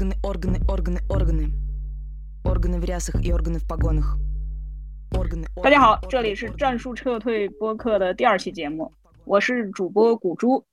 [0.00, 1.50] Органы, органы, органы, органы.
[2.44, 4.16] Органы в рясах и органы в погонах.
[5.12, 8.90] Органы, 大家好 органы,，这里是 органы, 战术撤退播客的第二期节目，
[9.26, 10.64] 我是主播古珠。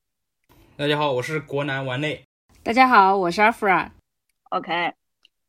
[0.77, 2.23] 大家好，我是国南丸内。
[2.63, 3.91] 大家好，我是阿弗拉。
[4.51, 4.93] OK，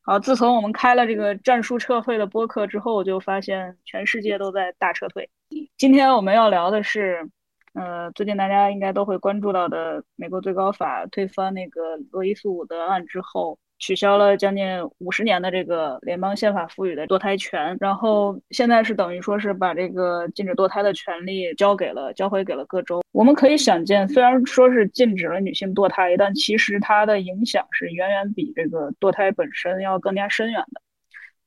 [0.01, 5.29] 好，自从我们开了这个战术撤退的播客之后，就发现全世界都在大撤退。
[5.77, 7.29] 今天我们要聊的是，
[7.73, 14.64] 呃，最近大家应该都会关注到的，美国最高法推翻那个罗伊诉韦德案之后， 取消了将近
[14.98, 23.02] 五十年的这个联邦宪法赋予的堕胎权，然后现在是等于说是把这个禁止堕胎的权利交给了交回给了各州。
[23.10, 30.80] 我们可以想见，虽然说是禁止了女性堕胎，但其实它的影响是远远比这个堕胎本身要更加深远的。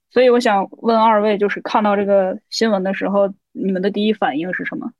[0.10, 4.92] 所以我想问二位，就是看到这个新闻的时候，你们的第一反应是什么？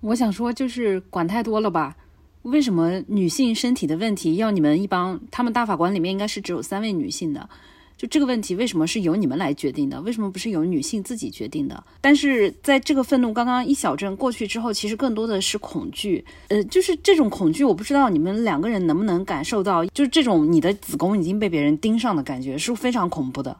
[0.00, 1.96] 我想说，就是管太多了吧？
[2.42, 5.20] 为什么女性身体的问题要你们一帮？
[5.30, 7.48] 他们大法官里面应该是只有三位女性的，
[7.96, 10.00] 就这个问题为什么是由你们来决定的？
[10.02, 11.84] 为什么不是由女性自己决定的？
[12.00, 16.24] 但是在这个愤怒刚刚一小阵过去之后，其实更多的是恐惧。
[16.48, 23.54] 呃，就是这种恐惧，我不知道你们两个人能不能感受到，就是这种你的子宫已经被别人盯上的感觉，是非常恐怖的。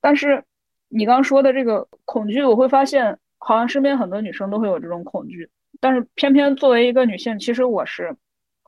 [0.00, 0.42] 但是
[0.88, 5.48] 你刚说的这个恐惧，我会发现好像身边很多女生都会有这种恐惧，
[5.80, 8.14] 但是偏偏作为一个女性，其实我是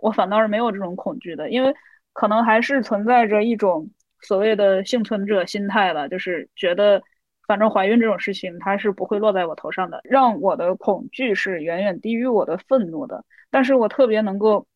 [0.00, 1.74] 我反倒是没有这种恐惧的，因为
[2.12, 7.02] 可能还是存在着一种所谓的幸存者心态吧，就是觉得
[7.46, 13.24] 反正怀孕这种事情它是不会落在我头上的，让我的恐惧是远远低于我的愤怒的。
[13.50, 14.66] 但是我特别能够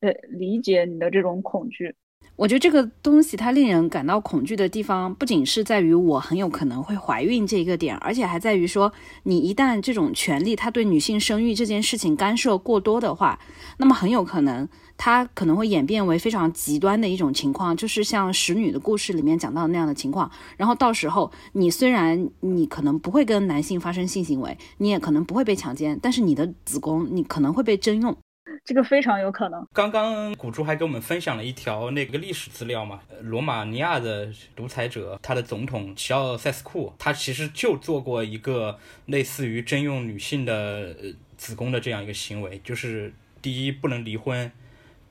[0.00, 1.96] 呃理解你的这种恐惧。
[2.40, 8.90] 我觉得这个东西它令人感到恐惧的地方，不仅是在于我很有可能会怀孕这一个点，而且还在于说，
[9.24, 13.38] 你一旦这种权利它对女性生育这件事情干涉过多的话，
[13.76, 14.66] 那么很有可能
[14.96, 20.30] 它可能会演变为非常极端的一种情况，就是像使女的故事里面讲到那样的情况。
[20.56, 28.16] 然后到时候你虽然你可能不会跟男性发生性行为，你也可能不会被强奸，但是你的子宫你可能会被征用。
[28.64, 29.66] 这个非常有可能。
[29.72, 40.94] 刚刚古珠还给我们分享了一条那个历史资料嘛，罗马尼亚的独裁者，他的总统齐奥塞斯库，他其实就做过一个类似于征用女性的
[41.36, 43.12] 子宫的这样一个行为，就是
[43.42, 44.50] 第一不能离婚，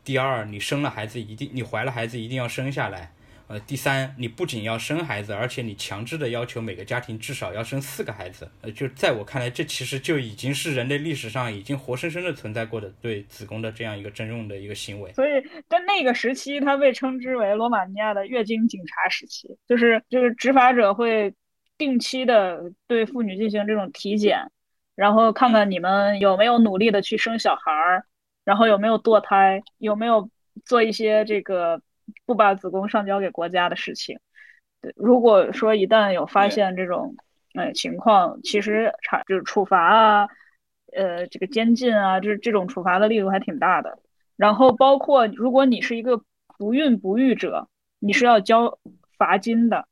[0.04, 3.12] 第二你生了孩子一定你怀了孩子一定要生下来。
[3.50, 8.48] 呃，第三，你不仅要生孩子，而且你强制的要求每个家庭至少要生四个孩子。
[8.62, 15.12] 呃，就在我看来，这其实就已经是人类历史上已经活生生的存在过的对子宫的这样一个征用的一个行为。
[15.14, 15.32] 所以
[15.68, 21.34] 在那个时期，它被称之为罗马尼亚的月经警察时期，就是就是执法者会
[21.76, 24.52] 定期的对妇女进行这种体检，
[24.94, 28.06] 然后看看你们有没有努力的去生小孩儿，
[28.46, 30.30] 然后有没有堕胎，有没有
[30.66, 31.82] 做一些这个
[32.26, 34.20] 不把子宫上交给国家的事情。
[34.82, 37.16] 对，如果说一旦有发现这种
[37.54, 40.30] 呃情况，其实查就是处罚啊，
[40.96, 44.00] 呃这个监禁啊，就是这种处罚的力度还挺大的。
[44.38, 46.24] 然后包括如果你是一个
[46.58, 47.68] 不孕不育者，
[48.00, 48.80] 你是要交
[49.18, 49.89] 罚金的，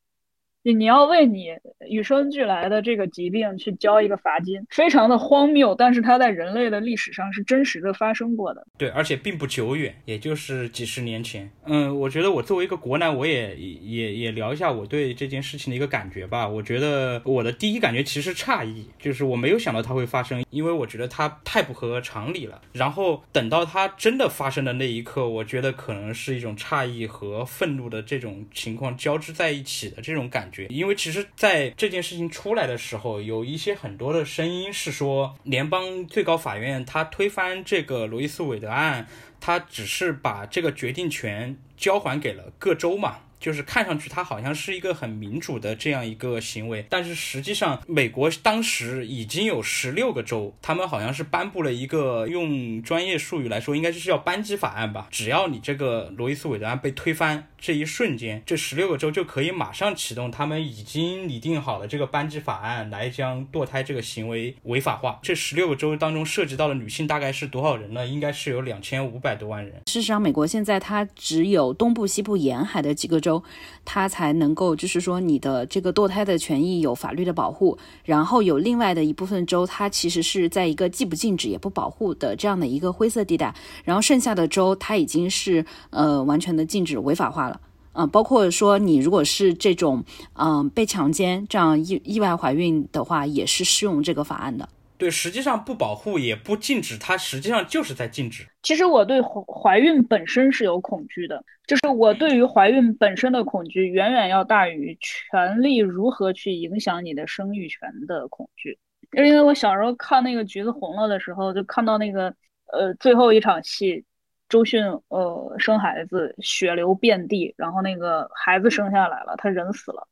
[0.73, 1.49] 你要为你
[1.89, 8.65] 与生俱来的这个疾病去交一个罚金，非常的荒谬，但是它在人类的历史上是真实的发生过的。
[8.77, 11.49] 对，而且并不久远，也就是几十年前。
[11.65, 16.47] 嗯，我觉得我作为一个国男，我也也也聊一下我对这件事情的一个感觉吧。
[16.47, 22.61] 我觉得我的第一感觉其实诧异，就是我没有想到它会发生，因为我觉得它太不合常理了。
[22.73, 30.56] 然后等到它真的发生的那一刻，我觉得可能是一种诧异和愤怒的这种情况交织在一起的这种感觉。
[30.65, 39.07] 因为其实，在这件事情出来的时候，有一些很多的声音是说，联邦最高法院他推翻这个罗伊斯韦德案，
[39.39, 43.19] 他只是把这个决定权交还给了各州嘛。
[43.39, 55.07] 就是看上去它好像是一个很民主的这样一个行为，但是实际上美国当时已经有十六个州，他们好像是颁布了一个用专业术语来说，应该就是叫扳机法案吧。
[55.11, 65.19] 只要你这个罗伊斯韦德案被推翻，这一瞬间，这十六个州就可以马上启动他们已经拟定好的这个扳机法案，来将堕胎这个行为违法化。
[65.21, 68.05] 这十六个州当中涉及到的女性大概是多少人呢？
[68.05, 69.73] 应该是有两千五百多万人。
[69.87, 73.43] 事实上，美国现在它只有东部、西部沿海的几个州，州
[73.83, 83.53] 它才能够，就是说你的这个堕胎的权益有法律的保护，然后有另外的一部分州，它其实是在一个既不禁止也不保护的这样的一个灰色地带，
[83.83, 87.59] 然后剩下的州它已经是呃完全的禁止违法化了。
[87.93, 90.03] 啊、包括说你如果是这种
[90.35, 94.69] 嗯、被强奸这样意意外怀孕的话，也是适用这个法案的。
[94.97, 98.43] 对，实际上不保护也不禁止，它实际上就是在禁止。
[98.63, 108.79] 其实我对怀怀孕本身是有恐惧的，就是我对于怀孕本身的恐惧远远要大于权力如何去影响你的生育权的恐惧。
[109.11, 112.33] 因为我小时候看那个《橘子红了》的时候，就看到那个
[112.73, 114.03] 呃最后一场戏，
[114.49, 120.07] 周迅呃生孩子，血流遍地，然后那个孩子生下来了，他人死了，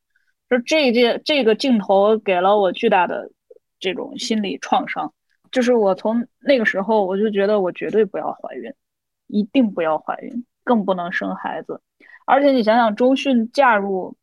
[0.50, 3.32] 就这件这个镜头给了我巨大的。
[3.86, 5.14] 这种心理创伤，
[5.52, 8.74] 就是我从那个时候我就觉得我绝对不要怀孕，
[9.28, 11.80] 一定不要怀孕，更不能生孩子。
[12.26, 14.18] 而且你想想，周迅嫁入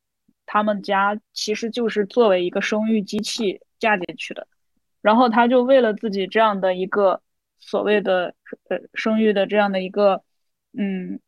[0.47, 4.49] 他们家，其实就是作为一个生育机器嫁进去的。
[5.01, 7.23] 然后他就为了自己这样的一个
[7.61, 8.35] 所谓的
[8.69, 10.25] 呃生育的这样的一个
[10.77, 11.21] 嗯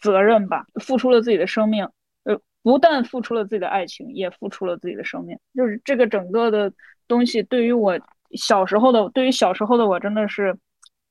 [0.00, 1.86] 责任吧，付出了自己的生命。
[2.24, 5.38] 呃，不但付出了自己的爱情，也付出了自己的生命。
[5.54, 6.72] 就是这个整个的。
[7.08, 7.98] 东西对于我
[8.32, 10.56] 小时候的，对于小时候的我真的是，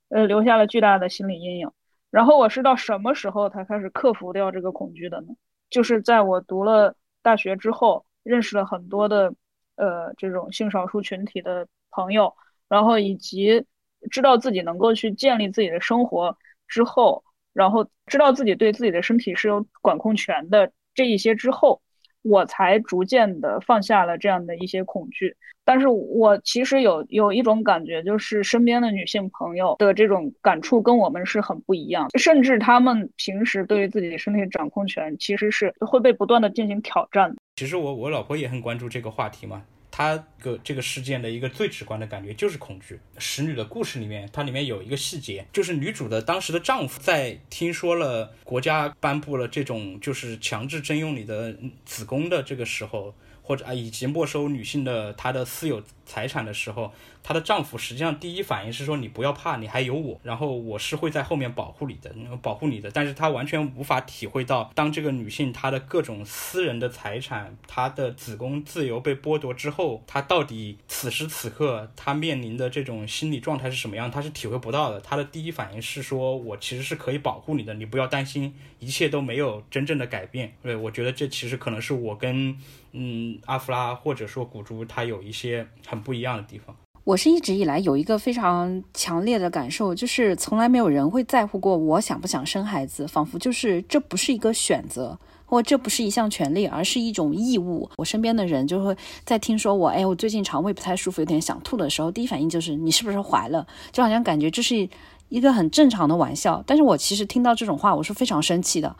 [0.10, 1.70] 呃，留下了巨大的心理阴影。
[2.12, 5.28] 然后我是到什么时候才开始克服掉这个恐惧的呢？
[5.70, 9.34] 就是在我读了大学之后，认识了很多的，
[9.76, 12.34] 呃，这种性少数群体的朋友，
[12.70, 13.66] 然后以及
[14.10, 21.82] 知道自己能够去建立自己的生活之后，然后知道自己对自己的身体是有管控权的这一些之后。
[22.24, 37.36] 我才逐渐的放下了这样的一些恐惧，但是我其实有有一种感觉，就是身边的女性朋友的这种感触跟我们是很不一样，甚至她们平时对于自己身体掌控权其实是会被不断的进行挑战。
[37.58, 39.62] 其实我我老婆也很关注这个话题嘛。
[39.90, 43.00] 她个这个事件的一个最直观的感觉就是恐惧。
[43.18, 53.12] 使女的故事里面，它里面有一个细节，就是女主的当时的丈夫在听说了国家颁布了这种就是强制征用你的子宫的这个时候，
[53.48, 56.92] 或者啊以及没收女性的她的私有财产的时候。
[57.28, 62.10] 她的丈夫实际上第一反应是说：“你不要怕，你还有我，然后我是会在后面保护你的，
[62.42, 74.10] 保护你的。”但是她完全无法体会到，当这个女性她的各种私人的财产、她的子宫自由被剥夺之后，她到底此时此刻她面临的这种心理状态是什么样？
[74.10, 75.02] 她是体会不到的。
[75.02, 82.58] 她的第一反应是说：“我其实是可以保护你的，你不要担心，一切都没有真正的改变。”对，我觉得这其实可能是我跟
[82.94, 86.74] 嗯阿芙拉或者说古珠她有一些很不一样的地方。
[87.08, 97.90] 我是一直以来有一个非常强烈的感受，就是从来没有人会在乎过我想不想生孩子，仿佛就是这不是一个选择，或这不是一项权利，而是一种义务。
[97.96, 98.94] 我身边的人就会
[99.24, 103.66] 在听说我，哎，我最近肠胃不太舒服，有点想吐的时候，第一反应就是你是不是怀了？
[103.94, 104.90] 就好像感觉这是
[105.30, 106.62] 一个很正常的玩笑。
[106.68, 108.94] 但是我其实听到这种话，我是非常生气的，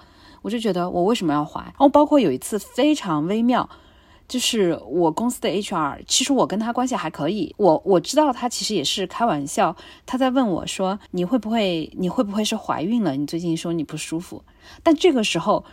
[0.44, 1.60] 我就觉得我为什么要怀？
[1.60, 3.70] 然后包括有一次非常微妙。
[4.28, 9.76] 就是我公司的 HR，其实我跟他关系还可以，我我知道他其实也是开玩笑，
[10.06, 13.16] 他在问我说你会不会你会不会是怀孕了？
[13.16, 14.44] 你最近说你不舒服，
[14.84, 15.64] 但这个时候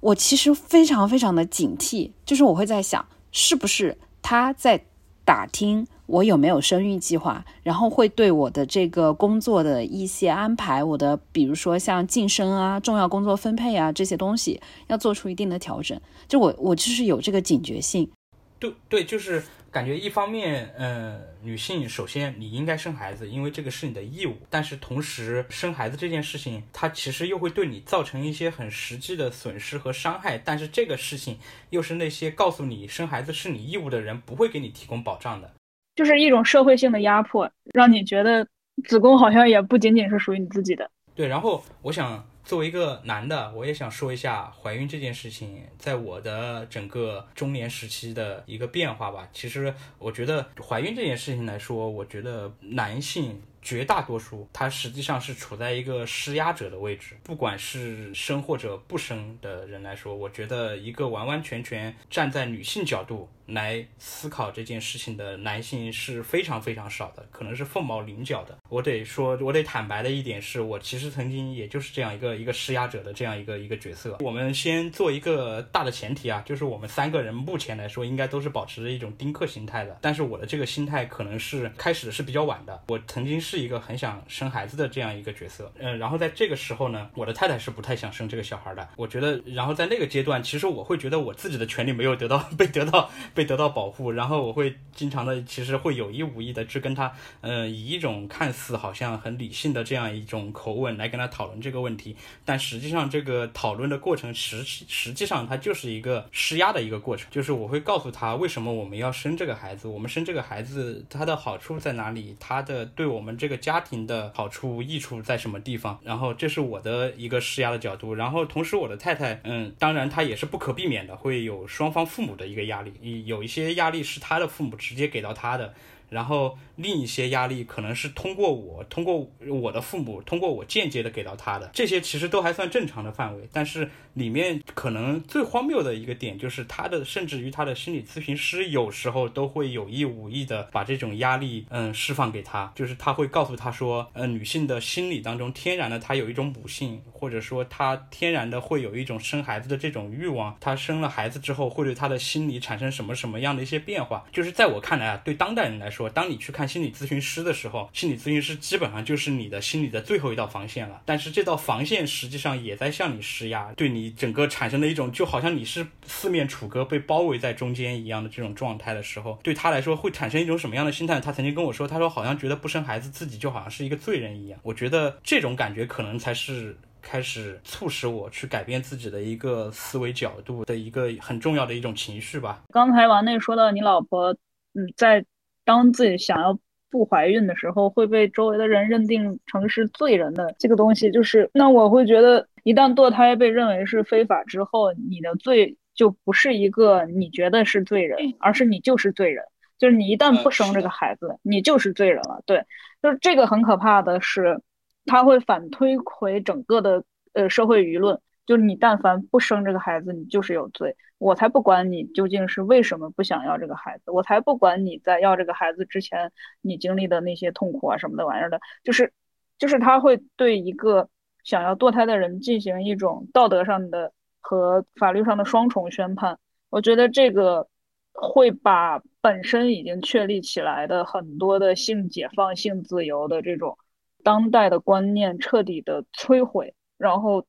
[0.00, 4.84] 我其实非常非常的警惕，就是我会在想是不是他在
[5.24, 5.86] 打听。
[6.12, 7.42] 我有没有生育计划？
[7.62, 15.98] 然后会对我的这个工作的一些安排，我的比如说像晋升啊、重要工作分配啊这些东西，要做出一定的调整。
[16.28, 18.10] 就我我就是有这个警觉性。
[18.58, 24.36] 对对，就是感觉一方面，呃，女性首先你应该生孩子，因为这个是你的义务。
[24.50, 30.36] 但是同时，生孩子这件事情，它其实又会对你造成一些很实际的损失和伤害。
[30.36, 31.38] 但是这个事情
[31.70, 35.50] 又是那些告诉你生孩子是你义务的人不会给你提供保障的。
[35.94, 38.46] 就是一种社会性的压迫，让你觉得
[38.84, 40.90] 子宫好像也不仅仅是属于你自己的。
[41.14, 49.28] 对，然后我想作为一个男的，我也想说一下怀孕这件事情，在我的整个中年时期的一个变化吧。
[49.32, 53.42] 其实我觉得怀孕这件事情来说，我觉得男性。
[53.64, 57.16] 绝大多数，他实际上是处在一个施压者的位置。
[57.22, 68.58] 不管是生或者不生的人来说，我觉得一个完完全全站在女性角度来思考这件事情的男性是非常非常少的，可能是凤毛麟角的。
[68.68, 74.18] 我得说，我得坦白的一点是，我其实曾经也就是这样一个一个施压者的这样一个一个角色。
[74.20, 79.96] 我们先做一个大的前提啊，就是我们三个人目前来说应该都是保持着一种丁克心态的。
[80.02, 82.82] 但是我的这个心态可能是开始的是比较晚的。
[82.88, 83.62] 我曾经是。
[83.62, 85.72] 一个很想生孩子的这样一个角色。
[85.78, 88.88] 嗯，然后在这个时候呢，我的太太是不太想生这个小孩的。
[88.96, 122.92] 我觉得，然后在那个阶段，其实我会觉得我自己的权利没有得到 被得到被会得到保护，然后我会经常的，其实会有意无意的去跟他，呃，以一种看似好像很理性的这样一种口吻来跟他讨论这个问题，但实际上这个讨论的过程实实际上它就是一个施压的一个过程，就是我会告诉他为什么我们要生这个孩子，我们生这个孩子他的好处在哪里，他的对我们这个家庭的好处益处在什么地方，然后这是我的一个施压的角度，然后同时我的太太，嗯，当然她也是不可避免的会有双方父母的一个压力，
[123.24, 125.74] 有有一些压力是他的父母直接给到他的。
[126.12, 133.48] 然后另一些压力可能是通过我，通过我的父母，通过我间接的给到他的，这些其实都还算正常的范围。
[133.52, 154.24] 但是里面可能最荒谬的一个点就是他的，甚至于他的心理咨询师有时候都会有意无意的把这种压力，嗯，释放给他，就是他会告诉他说，呃，女性的心理当中天然的她有一种母性，或者说她天然的会有一种生孩子的这种欲望，她生了孩子之后会对她的心理产生什么什么样的一些变化。
[154.30, 156.01] 就是在我看来啊，对当代人来说。
[156.08, 161.02] 当你去看心理咨询师的时候，心理咨询师基本上就是你的心理的最后一道防线了。
[161.04, 171.20] 但是这道防线实际上也在向你施压，对你整个产生的一种就好像你是四面楚歌被包围在中间一样的这种状态的时候，对他来说会产生一种什么样的心态？
[171.20, 174.58] 他曾经跟我说，他说好像觉得不生孩子自己就好像是一个罪人一样。
[174.62, 182.62] 我觉得这种感觉可能才是开始促使我去改变自己的一个思维角度的一个很重要的一种情绪吧。
[182.72, 184.32] 刚才王内说到你老婆，
[184.74, 185.24] 嗯，在。
[185.64, 186.58] 当自己想要
[186.90, 199.44] 不怀孕的时候，会被周围的人认定成是罪人的这个东西，就是那我会觉得，一旦堕胎被认为是非法之后，你的罪就不是一个你觉得是罪人，而是你就是罪人，
[199.78, 202.42] 就是你一旦不生这个孩子，你就是罪人了。
[202.44, 202.64] 对，
[203.02, 204.60] 就是这个很可怕的是，
[205.06, 208.20] 他会反推回整个的呃社会舆论。
[208.44, 210.96] 就是你，但凡不生这个孩子，你就是有罪。
[211.18, 218.60] 我才不管你究竟是为什么不想要这个孩子，我才不管你在要这个孩子之前你经历的那些痛苦啊什么的玩意儿的。
[218.82, 219.12] 就是，
[219.58, 221.08] 就是他会对一个
[221.44, 226.36] 想要堕胎的人进行一种道德上的和法律上的双重宣判。
[226.68, 227.68] 我觉得这个
[228.12, 233.78] 会把本身已经确立起来的很多的性解放、性自由的这种
[234.24, 237.46] 当代的观念彻底的摧毁，然后。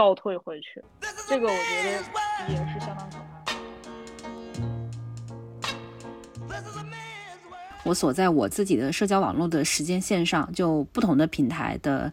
[0.00, 0.82] 倒退回去，
[1.28, 1.90] 这个我觉得
[2.48, 3.44] 也是相当可怕。
[7.84, 12.10] 我所在我自己的社交网络的时间线上，就不同的平台的。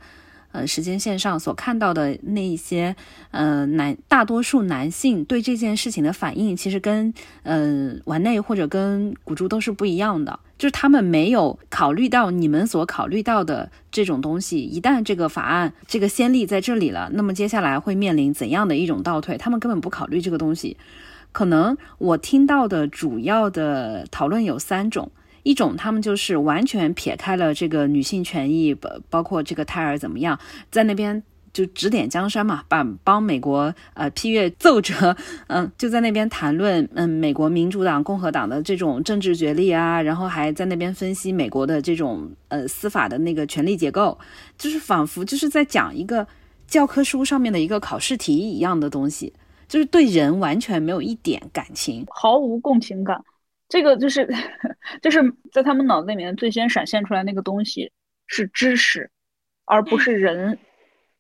[0.58, 2.96] 呃，时间线上所看到的那一些，
[3.30, 14.60] 呃，男大多数男性对这件事情的反应，其实跟呃丸内或者跟古珠都是不一样的，就是他们没有考虑到你们所考虑到的这种东西。
[14.62, 19.38] 一旦这个法案这个先例在这里了，那么接下来会面临怎样的一种倒退？
[19.38, 20.76] 他们根本不考虑这个东西。
[21.32, 25.12] 可能我听到的主要的讨论有三种。
[25.48, 30.38] 一种，他们就是完全撇开了这个女性权益，包包括这个胎儿怎么样，
[30.70, 31.24] 在那边
[31.54, 35.16] 就指点江山嘛，把帮美国呃批阅奏折，
[35.48, 44.20] 嗯，就在那边谈论嗯美国民主党、共和党的这种政治角力啊，然后还在那边分析美国的这种呃司法的那个权力结构，
[44.58, 46.28] 就是仿佛就是在讲一个
[46.68, 49.32] 教科书上面的一个考试题一样的东西，
[49.70, 53.24] 就是对人完全没有一点感情，毫无共情感。
[53.70, 54.28] 这个就是，
[55.02, 55.22] 就是
[55.52, 57.92] 在他们脑子里面最先闪现出来那个东西
[58.26, 59.10] 是知识，
[59.66, 60.58] 而不是人，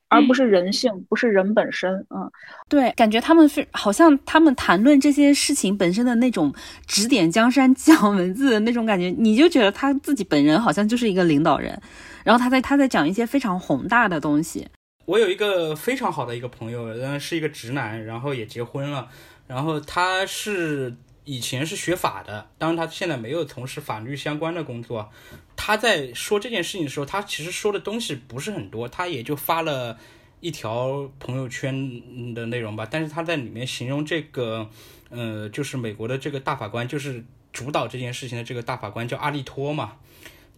[0.08, 1.94] 而不是人性，不是人本身。
[2.10, 2.32] 嗯，
[2.70, 6.54] 对，感觉他们是好像他们谈论这些事情本身的那种
[6.86, 11.78] 指点江山、 讲文字的那种感觉，你就觉得他自己本人好像就是一个领导人，
[12.24, 14.66] 然后他在他在讲一些非常宏大的东西。
[15.06, 19.10] 我有一个非常好的一个朋友，嗯，是一个直男，然后也结婚了，
[19.48, 20.96] 然后他是。
[21.28, 25.12] 以前是学法的，当然他现在没有从事法律相关的工作。
[25.58, 30.00] 他在说这件事情的时候，他其实说的东西不是很多，他也就发了
[30.40, 32.88] 一条朋友圈的内容吧。
[32.90, 34.70] 但是他在里面形容这个，
[35.10, 39.98] 呃，就是美国的这个大法官，就是主导这件事情的这个大法官叫阿利托嘛。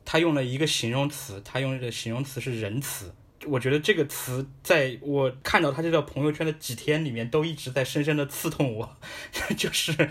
[0.05, 3.11] 他用了一个形容词，他用的形容词是仁慈。
[3.47, 8.97] 我觉得这个词在我看到他这条朋友圈的几天里面，都一直在深深的刺痛我，
[9.57, 10.09] 就是。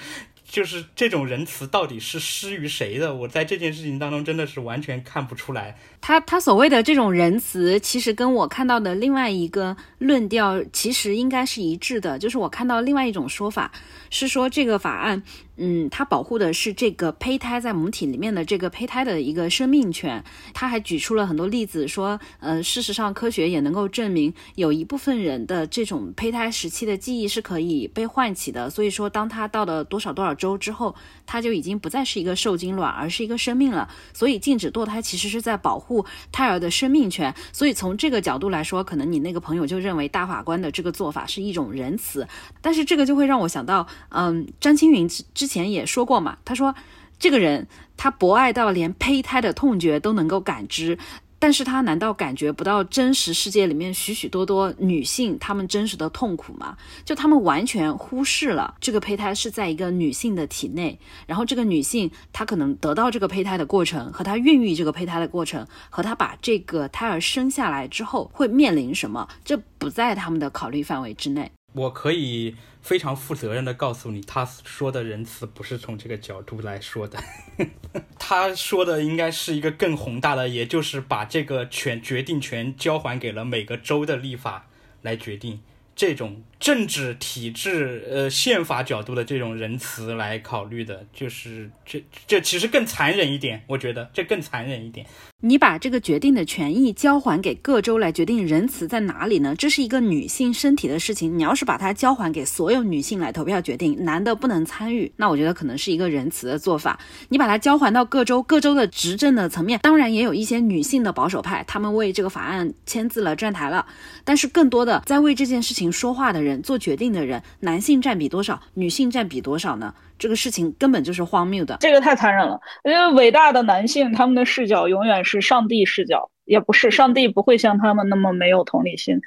[0.48, 3.14] 就是这种仁慈到底是施于谁的？
[3.14, 5.78] 我在这件事情当中真的是完全看不出来。
[6.00, 13.70] 他他所谓的这种仁慈，其实跟我看到的另外一个论调其实应该是一致的，就是我看到另外一种说法
[14.08, 15.22] 是说这个法案。
[15.58, 20.24] 嗯，它保护的是这个胚胎在母体里面的这个胚胎的一个生命权。
[20.54, 28.70] 他还举出了很多例子，说，呃，事实上科学也能够证明，有一部分人的这种胚胎时期的记忆是可以被唤起的。
[28.70, 30.94] 所以说，当他到了多少多少周之后，
[31.26, 33.88] 他就已经不再是一个受精卵，而是一个生命了。
[34.14, 37.34] 所以禁止堕胎其实是在保护胎儿的生命权。
[37.52, 42.24] 所以从这个角度来说，可能你那个朋友就认为大法官的这个做法是一种仁慈。
[42.60, 45.47] 但是这个就会让我想到，嗯，张青云之之。
[45.48, 46.72] 前也说过嘛，他说
[47.18, 50.96] 这个人他博爱到连胚胎的痛觉都能够感知，
[51.40, 56.76] 但是他难道感觉不到真实世界里面许许多多女性她们真实的痛苦吗？
[57.04, 71.50] 就他们完全忽视了这个胚胎是在一个女性的体内，然后这个女性她可能得到这个胚胎的过程和她孕育这个胚胎的过程和她把这个胎儿生下来之后会面临什么，这不在他们的考虑范围之内。
[71.78, 72.56] 我可以。
[72.80, 77.22] 非常负责任的告诉你，他说的仁慈不是从这个角度来说的，
[78.18, 84.68] 他说的应该是一个更宏大的，也就是把这个权决定权交还给了每个州的立法
[85.02, 85.60] 来决定。
[85.94, 95.06] 这种政治体制、呃宪法角度的这种仁慈来考虑的，就是这这其实更残忍一点，我觉得这更残忍一点。
[95.40, 99.54] 你把这个决定的权益交还给各州来决定仁慈在哪里呢？
[99.56, 106.98] 这是一个女性身体的事情，你要是把它交还给所有女性来投票决定，男的不能参与，那我觉得可能是一个仁慈的做法。
[107.28, 113.86] 你把它交还到各州，各州的执政的层面，当然也有一些女性的保守派，他们为这个法案签字了、站台了，
[114.24, 119.92] 但是更多的在为这件事情说话的人、做决定的人，男性占比多少，女性占比多少呢？
[120.18, 122.60] 这个事情根本就是荒谬的，这个太残忍了。
[122.84, 129.20] 因为伟大的男性，他们的视角永远是上帝视角，也不是上帝不会像他们那么没有同理心。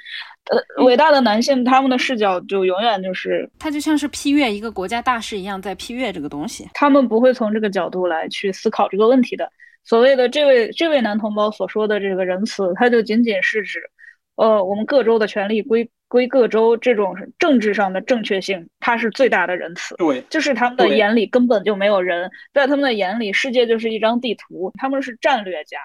[0.50, 6.68] 呃，伟大的男性，他们的视角就永远就是他就像是批阅一个国家大事一样，在批阅这个东西。
[6.74, 9.50] 他们不会从这个角度来去思考这个问题的。
[9.86, 13.80] 所谓的这位这位男同胞所说的这个仁慈，他就仅仅是指，
[14.36, 15.90] 呃，我们各州的权利归。
[16.12, 19.96] 归各州这种政治上的正确性，它是最大的仁慈。
[19.96, 24.74] 对，就是他们的眼里根本就没有人，在他们的眼里，世界就是一张地图。
[24.78, 25.80] 他们是战略家，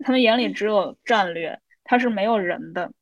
[0.00, 2.92] 他们眼里只有战略，他是没有人的。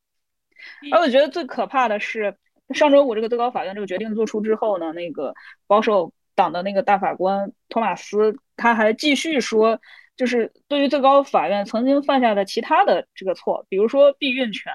[0.92, 2.36] 而我觉得最可怕的是，
[2.72, 5.34] 上周五这个最高法院这个决定做出之后呢，那个
[5.66, 9.80] 保守党的那个大法官托马斯他还继续说，
[10.16, 14.72] 就是对于最高法院曾经犯下的其他的这个错，比如说避孕权。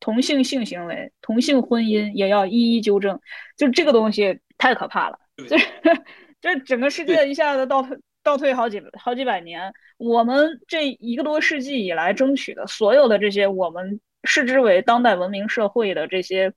[0.00, 3.18] 同性性行为、同性婚姻也要一一纠正，
[3.56, 5.18] 就这个东西太可怕了。
[5.36, 5.56] 就
[6.40, 16.52] 这整个世界一下子倒退倒退好几好几百年，我们这一个多世纪以来争取的所有的这些我们视之为当代文明社会的这些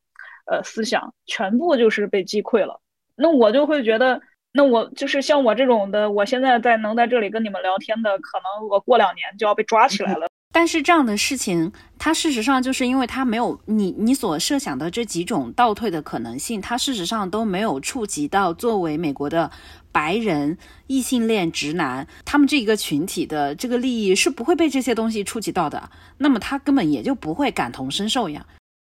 [0.46, 2.80] 呃思想，全部就是被击溃了。
[3.16, 4.22] 那我就会觉得，
[4.54, 10.29] 那我就是像我这种的，我现在在能在这里跟你们聊天的，可能我过两年就要被抓起来了。
[10.52, 19.50] 但是这样的事情，它事实上就是因为它没有你你所设想的这几种倒退的可能性，它事实上都没有触及到作为美国的
[19.92, 20.58] 白人
[20.88, 28.46] 异性恋直男他们这一个群体的这个利益是不会被这些东西触及到的，那么他根本也就不会感同身受呀。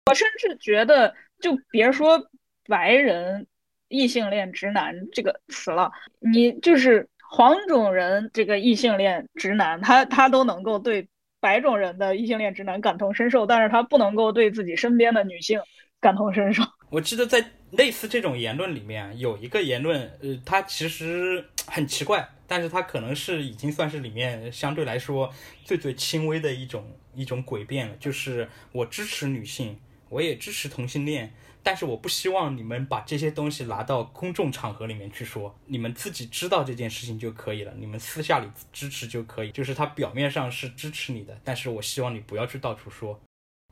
[0.06, 2.26] 我甚至觉得，就别说
[2.68, 3.46] 白人
[3.90, 11.06] 异性恋直男这个词了，你就是黄种人这个异性恋直男，他他都能够对。
[11.40, 15.60] 白种人的异性恋直男感同身受，但是他不能够对自己身边的女性
[16.00, 16.64] 感同身受。
[16.90, 25.32] 我记得在类似这种言论里面，有一个言论，呃，它其实很奇怪，但是它可能是已经算是里面相对来说
[25.64, 29.78] 最最轻微的一种一种诡辩了，就是我支持女性，
[30.10, 31.32] 我也支持同性恋。
[31.70, 39.52] 但是我不希望你们把这些东西拿到公众场合里面去说，你们自己知道这件事情就可以了，你们私下里支持就可以。
[39.52, 43.22] 就是他表面上是支持你的，但是我希望你不要去到处说，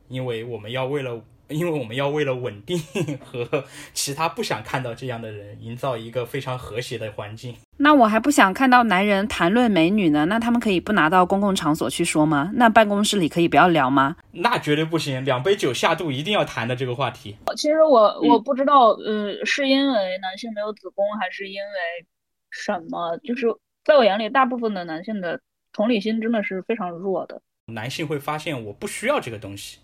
[0.10, 1.20] 因为我们要为了。
[1.50, 2.78] 因为我们要为了稳定
[3.24, 7.56] 和其他不想看到这样的人，营造一个非常和谐的环境。
[7.78, 12.52] 那我还不想看到男人谈论美女呢，那他们可以不拿到公共场所去说吗？
[12.56, 14.16] 那办公室里可以不要聊吗？
[14.32, 17.36] 那绝对不行，两杯酒下肚一定要谈的这个话题。
[17.56, 22.06] 其实我我不知道，呃，是因为男性没有子宫，还是因为
[22.50, 23.18] 什么？
[23.24, 23.48] 就是
[23.86, 25.40] 在我眼里，大部分的男性的
[25.72, 27.42] 同理心真的是非常弱的。
[27.68, 29.78] 男性会发现，我不需要这个东西。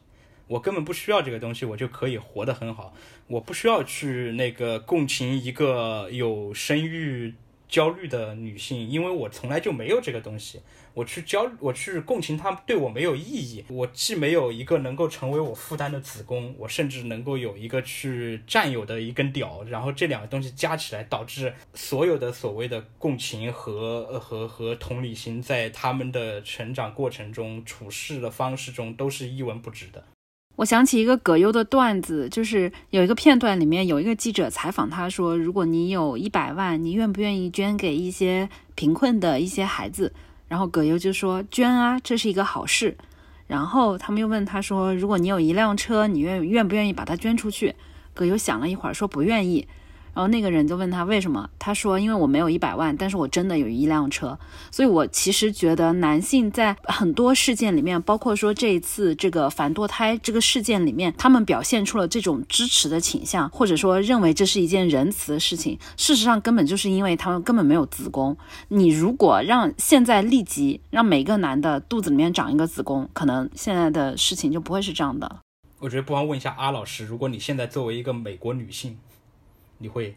[0.54, 2.94] 我根本不需要这个东西，我就可以活得很好。
[3.26, 7.34] 我不需要去那个共情一个有生育
[7.68, 10.62] 焦虑的女性，因为我从来就没有这个东西。
[10.94, 13.66] 我去焦，我去共情她，对我没有意义。
[13.68, 19.64] 我既没有一个能够成为我负担的子宫，我甚至能够有一个去占有的一根屌。
[19.64, 30.04] 然后这两个东西加起来，导致所有的所谓的共情和和和同理心，在他们的成长过程中、处事的方式中，都是一文不值的。
[30.56, 40.14] 我想起一个葛优的段子，就是有一个片段里面有一个记者采访他说：“如果你有一百万，你愿不愿意捐给一些贫困的一些孩子？”
[40.48, 42.96] 然后葛优就说：“捐啊，这是一个好事。”
[43.48, 47.74] 然后他们又问他说：“如果你有一辆车，你愿愿不愿意把它捐出去？”
[48.14, 49.68] 葛优想了一会儿说：“不愿意。”
[50.14, 54.38] 然后那个人就问他为什么，他说因为我没有一百万，但是我真的有一辆车，
[54.72, 65.78] 所以我其实觉得男性在很多事件里面，包括说这一次这个反堕胎这个事件里面，他们表现出了这种支持的倾向，或者说认为这是一件仁慈的事情。
[65.98, 68.38] 事实上根本就是因为他们根本没有子宫。
[68.68, 75.40] 你如果让现在立即让每个男的肚子里面长一个子宫，可能现在的事情就不会是这样的。
[75.80, 78.96] 我觉得不妨问一下阿老师，如果你现在作为一个美国女性。
[79.84, 80.16] 你会，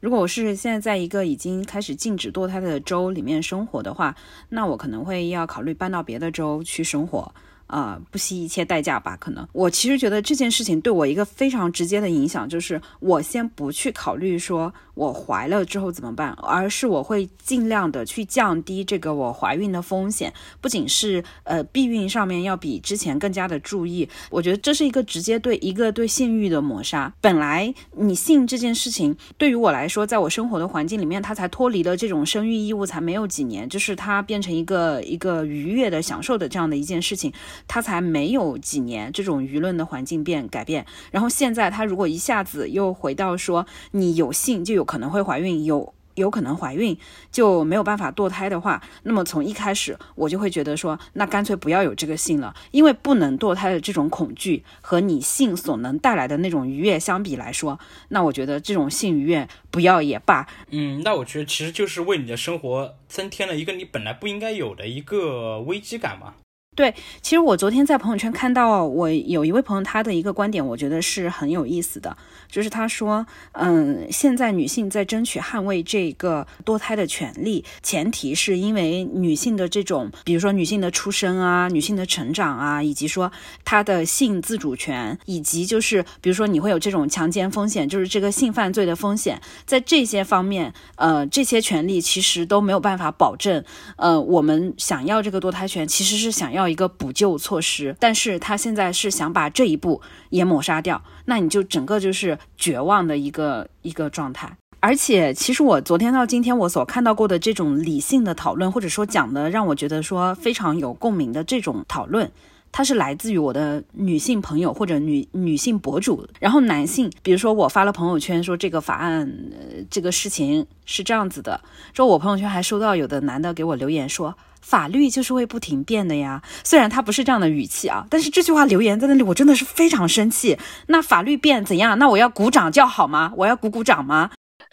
[0.00, 4.14] 如果我是现在在一个已经开始禁止堕胎的州里面生活的话，
[4.50, 7.34] 那我可能会要考虑搬到别的州去生活。
[7.68, 9.16] 啊，不惜一切代价吧？
[9.16, 20.32] 可能我其实觉得这件事情对我一个非常直接的影响，就是我先不去考虑说我怀了之后怎么办，而是我会尽量的去降低这个我怀孕的风险。
[20.60, 27.12] 不仅是呃避孕上面要比之前更加的注意，我觉得这是一个直接对一个对性欲的抹杀。
[27.20, 37.32] 本来你性这件事情对于我来说，在我生活的环境里面，它才脱离了这种生育义务才没有几年，就是它变成一个一个愉悦的享受的这样的一件事情。
[37.66, 46.96] 它才没有几年，这种舆论的环境变改变，然后现在他如果一下子又回到说你有性就有可能会怀孕，有有可能怀孕
[47.30, 60.46] 就没有办法堕胎的话，那么从一开始我就会觉得说，那干脆不要有这个性了，因为不能堕胎的这种恐惧和你性所能带来的那种愉悦相比来说，那我觉得这种性愉悦不要也罢。
[60.68, 66.34] 嗯，那我觉得其实就是为你的生活增添了一个你本来不应该有的一个危机感嘛。
[66.74, 72.16] 对，其实我昨天在朋友圈看到，我有一位朋友他的一个观点，我觉得是很有意思的，
[72.48, 83.30] 就是他说，嗯，现在女性在争取捍卫这个堕胎的权利，前提是因为女性的这种，比如说女性的出生啊，女性的成长啊，以及说
[83.66, 93.62] 她的性自主权，以及就是比如说你会有这种强奸风险，就是这个性犯罪的风险，在这些方面，呃，这些权利其实都没有办法保证，
[93.96, 96.61] 呃，我们想要这个堕胎权，其实是想要。
[96.62, 104.56] 要一个补救措施，但是他现在是想把这一步也抹杀掉，那你就整个就是绝望的一个一个状态。
[104.78, 112.30] 而且，其实我昨天到今天我所看到过的这种理性的讨论，或者说讲的让我觉得说非常有共鸣的这种讨论，
[112.72, 116.26] 它是来自于我的女性朋友或者女女性博主。
[116.40, 119.20] 然后男性，比如说我发了朋友圈说这个法案，
[119.52, 121.60] 呃，这个事情是这样子的，
[121.92, 124.36] 之后我朋友圈还收到有的男的给我留言说。
[124.62, 130.56] 法律就是会不停变的呀，虽然他不是这样的语气啊，但是这句话留言在那里，我真的是非常生气。
[130.86, 131.98] 那法律变怎样？
[131.98, 133.32] 那我要鼓掌叫好吗？
[133.36, 134.30] 我要鼓鼓掌吗？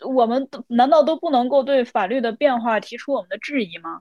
[0.08, 4.00] 我们难道都不能够对法律的变化提出我们的质疑吗？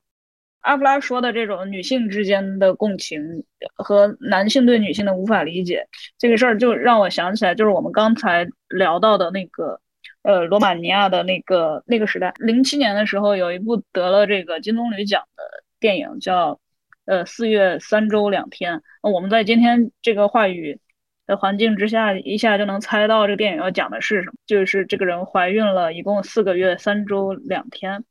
[0.60, 3.42] 阿布拉说的这种女性之间的共情
[3.74, 9.80] 和男性对女性的无法理解这个事儿，就让我想起来，就是我们刚才聊到的那个，
[10.22, 15.57] 呃，罗马尼亚的那个那个时代，零七年的时候有一部得了这个金棕榈奖的。
[15.80, 16.58] 电影叫，
[17.04, 18.82] 呃，四月三周两天。
[19.02, 20.80] 我们在今天这个话语
[21.26, 28.04] 的环境之下，一下就能猜到这个电影要讲的是什么，就是这个人怀孕了一共四个月三周两天。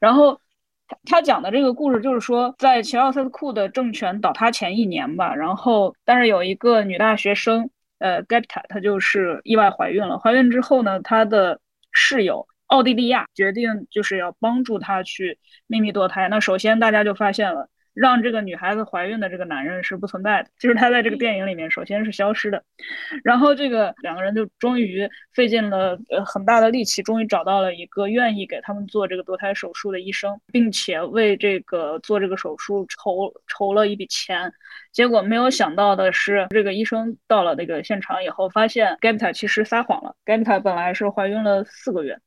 [0.00, 0.40] 然后
[0.86, 10.18] 他他讲的这个故事就是说，在齐奥塞斯库的政权倒塌前一年吧，然后但是有一个女大学生，呃 g e t a 她就是意外怀孕了。
[10.18, 11.60] 怀孕之后呢，她的
[11.92, 12.46] 室友。
[12.68, 16.28] 奥地利亚决定就是要帮助她去秘密堕胎。
[16.28, 22.62] 那首先大家就发现了，让这个女孩子怀孕的这个男人是不存在的，就是他在这个电影里面首先是消失的。
[23.24, 34.52] 然后这个两个人就终于费尽了呃很大的力气，终于找到了一个愿意给他们做这个堕胎手术的医生，并且为这个做这个手术筹筹了一笔钱。
[34.92, 40.14] 结果没有想到的是，这个医生到了那个现场以后，发现 Gabita 其实撒谎了。
[40.24, 42.18] Gabita 本来是怀孕了四个月。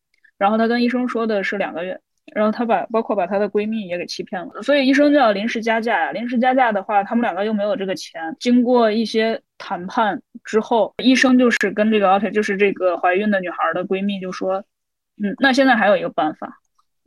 [0.41, 1.99] 然后她跟医生说的是两个月，
[2.33, 6.11] 然后她把包括把她的闺蜜也给欺骗了，所以医生就要临时加价呀。
[6.11, 8.35] 临时加价的话，他们两个又没有这个钱。
[8.39, 14.65] 经过一些谈判之后，医生就是跟这个奥特，就是这个怀孕的女孩的闺蜜就说，
[15.21, 16.57] 嗯，那现在还有一个办法。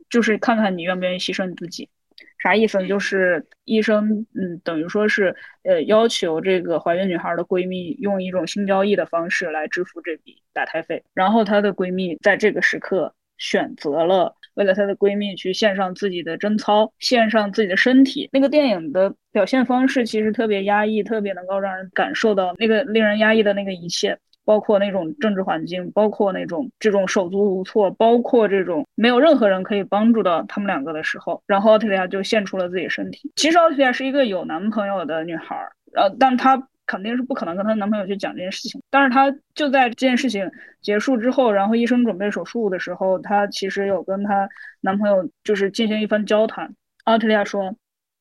[0.07, 1.89] 就是看看你愿不愿意牺牲你自己。
[2.37, 2.87] 啥意思呢？
[2.87, 11.03] 就是医生，嗯，等于说是，呃，要求这个怀孕女孩的闺蜜用一种性交易的方式来支付这笔打胎费。
[11.15, 18.29] 然后她的闺蜜在这个时刻选择了为了她的闺蜜去献上自己的贞操，献上自己的身体。
[18.31, 24.17] 那个电影的表现方式其实特别压抑，特别能够让人感受到那个令人压抑的那个一切。
[24.47, 33.31] 包括那种政治环境，包括那种这种手足无措，包括这种没有任何人可以帮助到他们两个的时候，然后奥特利亚就献出了自己身体。
[33.35, 35.57] 其实奥特利亚是一个有男朋友的女孩，
[35.95, 38.81] 呃，但她肯定是不可能跟她男朋友去讲这件事情。
[38.89, 40.49] 但是她就在这件事情
[40.81, 44.49] 结束之后，然后医生准备手术的时候，她其实有跟她
[44.81, 46.75] 男朋友就是进行一番交谈。
[47.03, 47.75] 奥特利亚说：“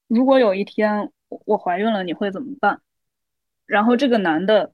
[0.09, 1.11] 如果有一天
[1.46, 2.81] 我怀孕了，你会怎么办？”
[3.66, 4.74] 然后这个男的。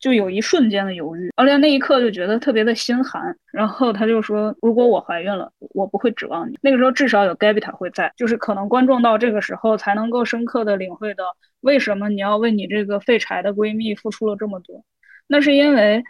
[0.00, 6.58] 就有一瞬间的犹豫，奥利亚那一刻就觉得特别的心寒，然后他就说：“如果我怀孕了，我不会指望你。
[6.62, 11.24] 那个时候至少有 Gabita 会在，就是可能观众到这个时候才能够深刻的领会到
[11.60, 14.82] 为什么你要为你这个废柴的闺蜜付出了这么多。
[15.26, 16.02] 那是因为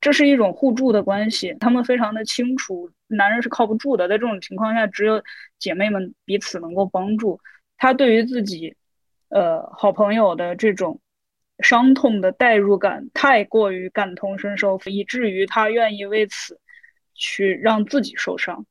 [0.00, 5.22] 这是一种互助的关系，他们非常的清楚男人是靠不住的，在这种情况下，只有
[5.60, 7.38] 姐妹们彼此能够帮助。
[7.78, 8.74] 他对于自己，
[9.28, 10.98] 呃，好朋友的这种。”
[11.60, 16.60] 伤痛的代入感太过于感同身受，以至于他愿意为此
[17.14, 18.66] 去让自己受伤。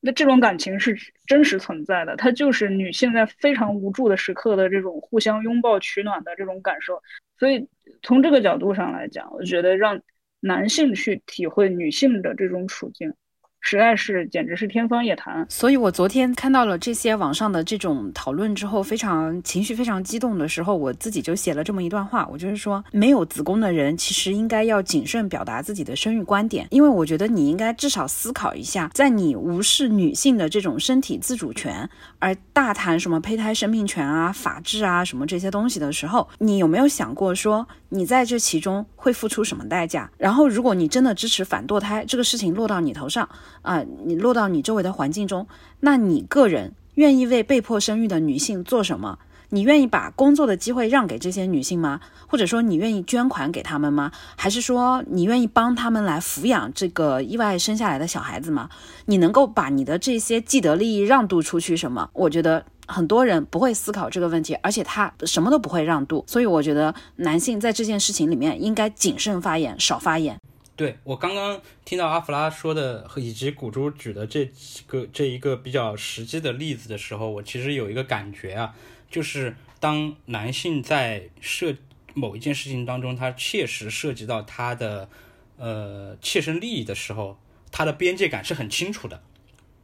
[0.00, 0.96] 那这种感情是
[1.26, 7.02] 真实存在的，它就是女性在非常无助的时刻的这种互相拥抱取暖的这种感受。
[7.36, 7.68] 所以
[8.02, 10.00] 从这个角度上来讲，我觉得让
[10.38, 13.12] 男性去体会女性的这种处境。
[13.60, 31.88] 实在是简直是天方夜谭，所以我昨天看到了这些网上的这种讨论之后，非常情绪非常激动的时候，我自己就写了这么一段话，我就是说，没有子宫的人其实应该要谨慎表达自己的生育观点，因为我觉得你应该至少思考一下，在你无视女性的这种身体自主权，
[32.20, 40.10] 而大谈什么胚胎生命权啊、法治啊什么这些东西的时候，你有没有想过说，你在这其中会付出什么代价？
[40.16, 43.28] 然后，如果你真的支持反堕胎这个事情落到你头上。
[43.68, 45.46] 啊，你落到你周围的环境中，
[45.80, 49.18] 那你个人愿意为被迫生育的女性做什么？
[49.50, 52.00] 你愿意把工作的机会让给这些女性吗？
[52.26, 54.10] 或者说你愿意捐款给他们吗？
[54.36, 58.70] 还是说你愿意帮他们来抚养这个意外生下来的小孩子吗？
[59.04, 62.08] 你能够把你的这些既得利益让渡出去什么？
[62.14, 70.38] 我觉得很多人不会思考这个问题，而且他什么都不会让渡，所以我觉得男性在这件事情里面应该谨慎发言，少发言。
[70.78, 78.76] 对我刚刚听到阿弗拉说的，以及古珠举的这几个这一个比较实际的例子的时候，我其实有一个感觉啊，
[79.10, 81.74] 就是当男性在涉
[82.14, 85.08] 某一件事情当中，他切实涉及到他的
[85.56, 87.36] 呃切身利益的时候，
[87.72, 89.20] 他的边界感是很清楚的。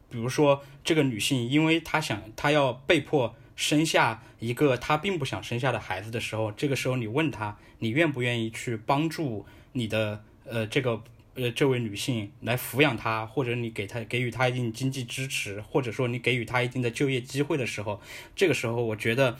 [0.09, 10.23] 比如说，这个女性因为她想，她要被迫生下一个她并不想生下的孩子的时候，这个时候你问她，你愿不愿意去帮助你的？
[10.45, 11.01] 呃，这个
[11.35, 17.99] 呃，这位女性来抚养他，或者你给他给予他一定经济支持，或者说你给予他一定的就业机会的时候，
[18.35, 19.37] 这个时候我觉得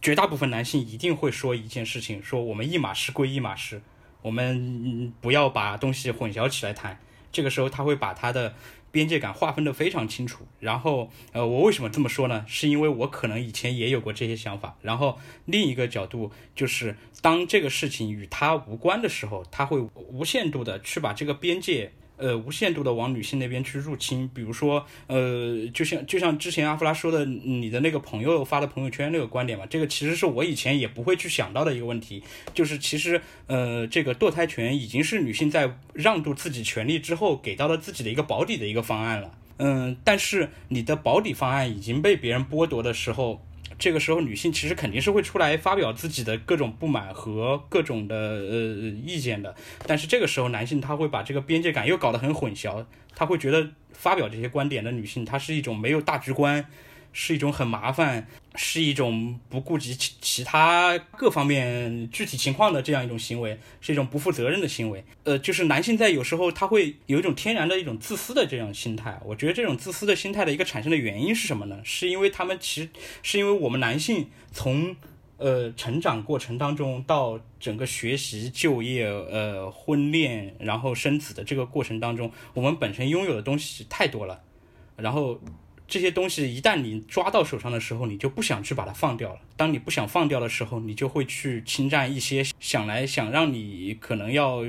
[0.00, 3.80] 绝大部分男性一定会说一件事情：说我们一码事归一码事，
[4.22, 6.98] 我们不要把东西混淆起来谈。
[7.30, 8.54] 这个时候他会把他的。
[8.90, 12.44] 边界感划分的非常清楚，然后，呃，我为什么这么说呢？
[12.48, 14.76] 是因为我可能以前也有过这些想法。
[14.82, 21.92] 然后另一个角度就是，当这个事情与他无关的时候，他会无限度的去把这个边界。
[22.18, 43.42] 呃，无限度的往女性那边去入侵，比如说，呃，就像就像之前阿弗拉说的，你的那个朋友发的朋友圈那个观点嘛，这个其实是我以前也不会去想到的一个问题，就是其实，呃，这个堕胎权已经是女性在让渡自己权利之后给到了自己的一个保底的一个方案了，嗯，但是你的保底方案已经被别人剥夺的时候。
[43.78, 49.54] 这个时候，女性其实肯定是会出来发表自己的各种不满和各种的呃意见的。
[49.86, 56.66] 但是这个时候，男性他会把这个边界感又搞得很混淆，他会觉得发表这些观点的女性，她是一种没有大局观。
[57.20, 65.04] 是一种很麻烦，是一种不顾及其其他各方面具体情况的这样一种行为，是一种不负责任的行为。
[65.24, 69.18] 呃，就是男性在有时候他会有一种天然的一种自私的这样心态。
[69.24, 71.80] 我觉得这种自私的心态的一个产生的原因是什么呢？
[71.82, 72.88] 是因为他们其实
[73.24, 74.94] 是因为我们男性从
[75.38, 84.40] 呃成长过程当中到整个学习、就业、呃婚恋，然后生子的这个过程当中，我们本身拥有的东西太多了，
[84.94, 85.40] 然后。
[85.88, 89.40] 这些东西一旦你抓到手上的时候，你就不想去把它放掉了。
[89.56, 94.62] 当你不想放掉的时候，你就会去侵占一些想来想让你可能要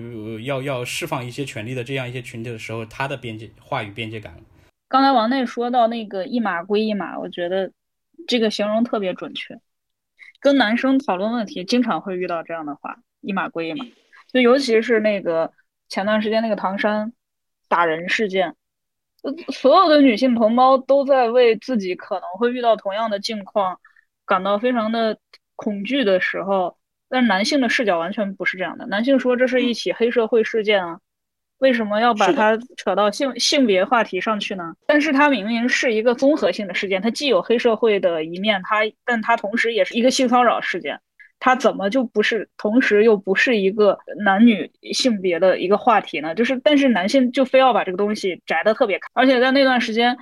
[0.44, 4.34] 要要释放一些权利的这样一些群体的时候，他的边界话语边界感。
[4.88, 7.72] 刚才王内说到那个一码归一码，我觉得
[8.26, 9.60] 这个形容特别准确。
[10.40, 13.86] 跟男生讨论问题，经常会遇到这样的话，一码归一码。
[14.32, 15.52] 就尤其是那个
[15.90, 17.12] 前段时间那个唐山
[17.68, 18.56] 打人事件，
[19.52, 23.80] 所有的女性同胞都在为自己可能会遇到同样的境况
[24.26, 25.18] 感到非常的
[25.56, 26.78] 恐惧的时候，
[27.10, 28.86] 但男性的视角完全不是这样的。
[28.88, 31.00] 男性说这是一起黑社会事件啊。
[31.58, 34.74] 为什么要把它扯到性性别话题上去呢？
[34.88, 41.02] 但是它明明是一个综合性的事件，它既有黑社会的一面，它但它同时也是一个性骚扰事件，
[41.40, 46.36] 他怎么就不是同时又不是一个男女性别的一个话题呢？
[46.36, 50.18] 就是但是男性就非要把这个东西摘的特别开，而且在那段时间，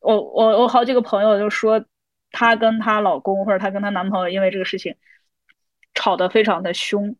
[0.00, 1.84] 我我我好几个朋友就说，
[2.32, 4.96] 她跟她老公或者她跟她男朋友因为这个事情
[5.94, 7.16] 吵得非常的凶。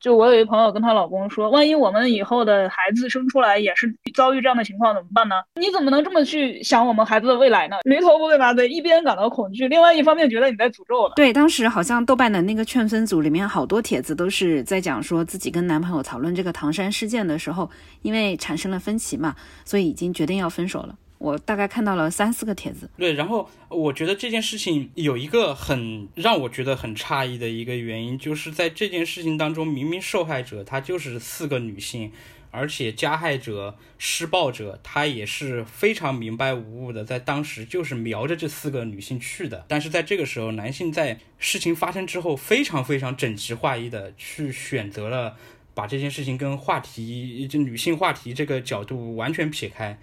[0.00, 5.36] 就我有一朋友跟她老公说，万一我们以后的孩子生出来也是遭遇这样的情况怎么办呢？
[5.54, 7.76] 你怎么能这么去想我们孩子的未来呢？
[7.84, 11.12] 驴头不对马嘴，一边感到恐惧，另外一方面觉得你在诅咒了。
[11.16, 17.70] 对，当时好像豆瓣的那个劝分组里面好多帖子都是在讲说自己跟男朋友讨论这个唐山事件的时候，
[18.02, 20.94] 因为产生了分歧嘛，所以已经决定要分手了。
[21.18, 32.12] 我大概看到了三四个帖子，对，然后我觉得这件事情有一个很让我觉得很诧异的一个原因，就是在这件事情当中，明明受害者她就是四个女性，
[32.50, 45.36] 而且加害者、施暴者他也是非常明白无误的，在当时就是瞄着这四个女性去的，但是在这个时候，男性在事情发生之后，非常非常整齐划一的去选择了
[45.74, 49.98] 把这件事情跟话题，就女性话题这个角度完全撇开。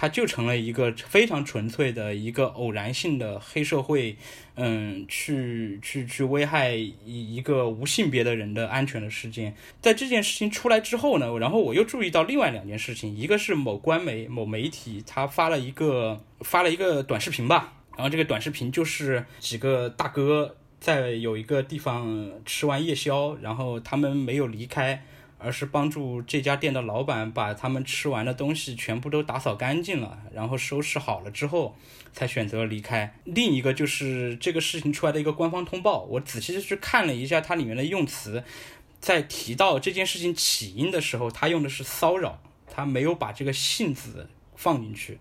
[0.00, 4.16] 它就成了一个非常纯粹的一个偶然性的黑社会，
[4.54, 9.56] 嗯，去去去危害一一个无性别的人的安全的事件。
[9.82, 25.02] 在这件事情出来之后呢，然后我又注意到另外两件事情，一个是某官媒某媒体他发了一个发了一个短视频吧，然后这个短视频就是几个大哥在有一个地方吃完夜宵，然后他们没有离开。
[25.38, 31.76] 而是帮助这家店的老板把他们吃完的东西全部都打扫干净了，然后收拾好了之后，
[32.12, 33.14] 才选择离开。
[33.24, 38.42] 另一个就是这个事情出来的一个官方通报，我仔细的去看了一下它里面的用词，
[39.00, 45.18] 在提到这件事情起因的时候，他用的是骚扰，他没有把这个性字放进去。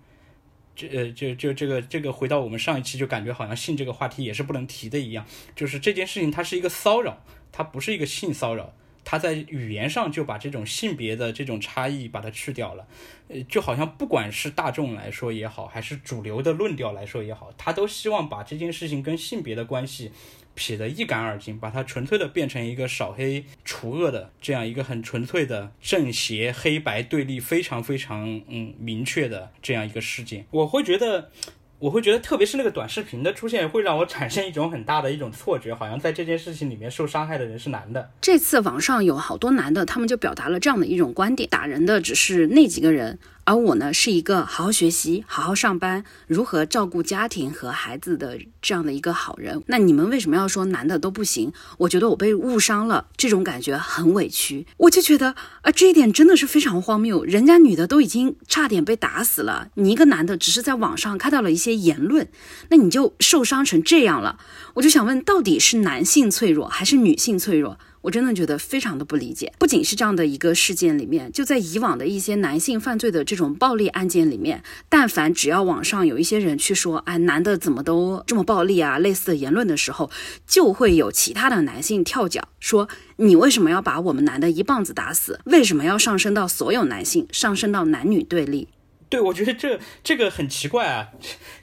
[0.76, 5.26] 这呃，就就这个这个回到我们上一期就感觉好像性这个话题也是不能提的一样，
[5.56, 8.74] 就是这件事情它是一个骚扰，它不是一个性骚扰。
[9.10, 12.86] 他在语言上就把这种性别的这种差异把它去掉了，
[13.30, 20.12] 呃，就好像不管是大众来说也好，还是主流的论调来说也好，他都希望把这件事情跟性别的关系
[20.56, 30.46] 撇得一干二净，把它纯粹的变成一个扫黑除恶的这样一个很纯粹的正邪黑白对立非常非常嗯明确的这样一个事件。
[30.52, 31.32] 我会觉得。
[31.80, 38.10] 我会觉得，特别是那个短视频的出现，会让我产生一种很大的一种错觉，好像在这件事情里面受伤害的人是男的。
[38.20, 43.20] 这次网上有好多男的，他们就表达了这样的一种观点：打人的只是那几个人。
[43.48, 49.64] 而我呢，是一个好好学习、好好上班、如何照顾家庭和孩子的这样的一个好人。
[49.68, 51.54] 那你们为什么要说男的都不行？
[51.78, 54.68] 我觉得我被误伤了，这种感觉很委屈。
[54.76, 57.24] 我就觉得啊，这一点真的是非常荒谬。
[57.24, 62.28] 人家女的都已经差点被打死了，你一个男的只是在网上看到了一些言论，
[62.68, 64.38] 那你就受伤成这样了。
[64.74, 67.80] 我就想问，到底是男性脆弱还是女性脆弱？
[68.08, 80.10] 我真的觉得非常的不理解，不仅是这样的一个事件里面，就在以往的一些男性犯罪的这种暴力案件里面，但凡只要网上有一些人去说，哎，男的怎么都这么暴力啊，类似的言论的时候，
[80.48, 85.42] 就会有其他的男性跳脚说，你为什么要把我们男的一棒子打死？
[85.44, 88.70] 为什么要上升到所有男性，上升到男女对立？
[89.10, 91.10] 对，我觉得这这个很奇怪啊，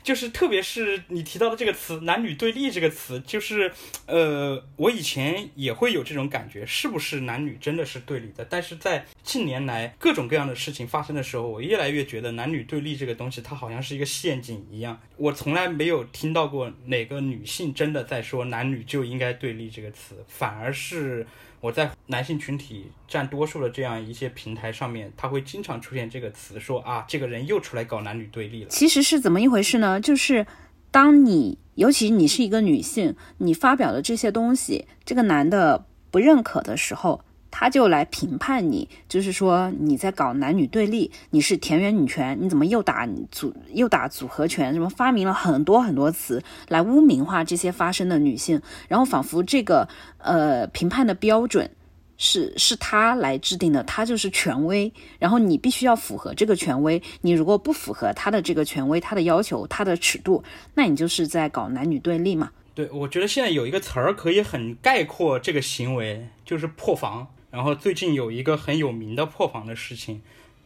[0.02, 3.70] 就是特别是你提到的这个词“男女对立”这个词，就是
[4.06, 8.46] 呃，我以前也会有这种感觉，是不是男女真的是对立的？
[8.46, 14.98] 但是在近年来各种各样的事情发生的时候，我越来越觉得男女对立这个东西，它好像是一个陷阱一样。
[15.16, 21.26] 我从来没有听到过哪个女性真的在说“男女就应该对立”这个词，反而是。
[21.64, 28.68] 我在男性群体占多数的这样一些平台上面，他会经常出现这个词，说啊，这个人又出来搞男女对立了。
[28.68, 29.98] 其实是怎么一回事呢？
[29.98, 30.46] 就是
[30.90, 37.24] 当你，尤其你是一个女性，你发表的这些东西，这个男的不认可的时候。
[37.56, 44.74] 他就来评判你，就是说你在搞男女对立，你是田园女权，你怎么又打组又打组合拳？
[44.74, 49.88] 什么发明了很多很多词来污名化这些发声的女性，然后仿佛这个
[50.18, 51.70] 呃评判的标准
[52.16, 57.00] 是是他来制定的，他就是权威，然后你必须要符合这个权威。
[57.20, 60.42] 你如果不符合他的这个权威，他的要求，他的尺度，
[60.74, 62.50] 那你就是在搞男女对立嘛。
[62.74, 67.28] 对，我觉得现在有一个词儿可以很概括这个行为，就是破防。
[67.54, 70.20] 然后最近有一个很有名的破防的事情，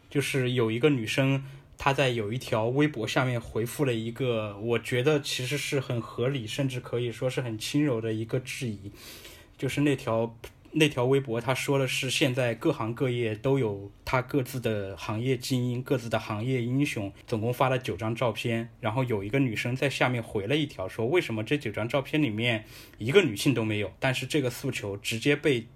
[0.09, 1.45] 就是有一个女生
[1.77, 8.91] 她在有一条微博下面回复了一个，我觉得其实是很合理，甚至可以说是很轻柔的一个质疑，
[9.59, 10.35] 就是那条
[10.73, 22.65] 那条微博，她说的是现在各行各业都有他各自的行业精英，各自的行业英雄，总共发了九张照片，然后有一个女生在下面回了一条，说为什么这九张照片里面
[22.97, 23.93] 一个女性都没有？
[24.01, 25.67] 但是这个诉求直接被。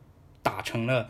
[0.42, 1.08] 打成了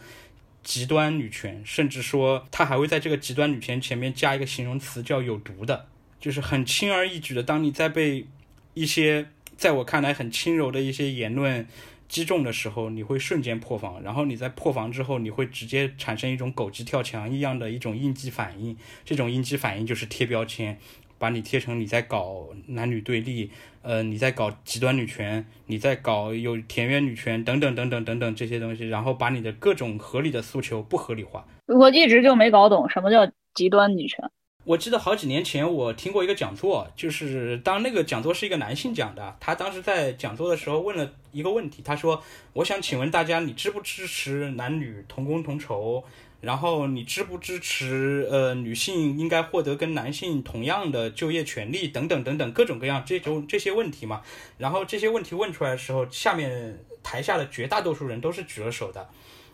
[0.63, 5.87] 极端女权，甚至说他还会在这个极端女权前面加一个形容词叫有毒的，
[6.21, 7.43] 就是很轻而易举的。
[7.43, 8.27] 当你在被
[8.75, 9.27] 一些
[9.57, 11.67] 在我看来很轻柔的一些言论
[12.09, 14.03] 击中的时候，你会瞬间破防。
[14.03, 18.77] 然后你在破防之后，你会直接产生一种狗急跳墙一样的一种应激反应。
[19.05, 20.79] 这种应激反应就是贴标签。
[21.23, 23.49] 把你贴成你在搞男女对立，
[23.83, 31.47] 呃，你在搞极端女权，你在搞有田园女权等等等等等等这些东西，然后把你的各种合理的诉求不合理化。
[31.67, 34.29] 我一直就没搞懂什么叫极端女权。
[34.65, 42.21] 我记得好几年前我听过一个讲座，就是当那个讲座是一个男性讲的，他当时在讲座的时候问了一个问题，他说
[42.55, 46.03] ：“我想请问大家，你支不支持男女同工同酬？”
[46.43, 54.23] 然后你支不支持呃女性应该获得跟男性同样的就业权利等等等等各种各样这种这些问题嘛？
[54.59, 59.09] 然后这些问题问出来的时候，下面台下的绝大多数人都是举了手的，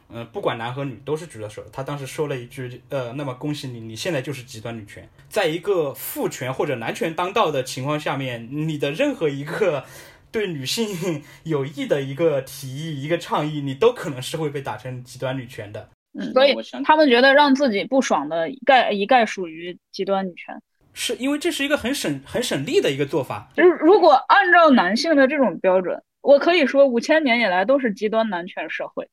[0.09, 1.63] 嗯，不管男和女都是举了手。
[1.71, 9.85] 他当时说了一句，呃，那么恭喜你，你现在就是极端女权，在一个父权或者男权当道的情况下面，你的任何一个
[10.33, 15.91] 对女性有益的一个提议、一个倡议，你都可能是会被打成极端女权的。
[16.33, 20.61] 所以他们觉得让自己不爽的一概一概属于极端女权，
[20.93, 23.49] 是因为这是一个很省很省力的一个做法。
[23.57, 29.09] 就是如果按照男性的这种标准，我可以说五千年以来都是极端男权社会。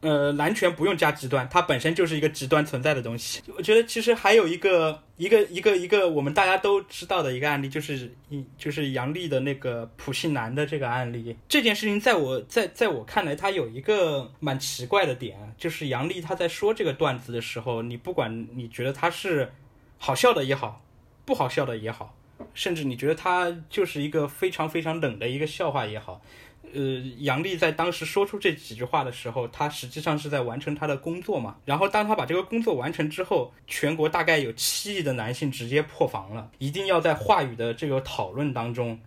[0.00, 3.42] 呃，男权不用加极端，它本身就是一个极端存在的东西。
[3.54, 11.36] 我觉得其实还有一个一个一个一个我们大家都知道的一个案例，就是一就是杨笠的那个普信男的这个案例。
[11.46, 19.52] 这件事情在我在在我看来，它有一个蛮奇怪的点，就是杨笠他在说这个段子的时候，你不管你觉得他是
[19.98, 20.82] 好笑的也好，
[21.26, 22.16] 不好笑的也好，
[22.54, 26.22] 甚至你觉得他就是一个非常非常冷的一个笑话也好。
[26.74, 26.80] 呃，
[27.18, 31.56] 杨笠在当时说出这几句话的时候，他实际上是在完成他的工作嘛。
[31.64, 38.98] 然后，当他把这个工作完成之后，全国大概有七亿的男性直接破防了，一定要在话语的这个讨论当中，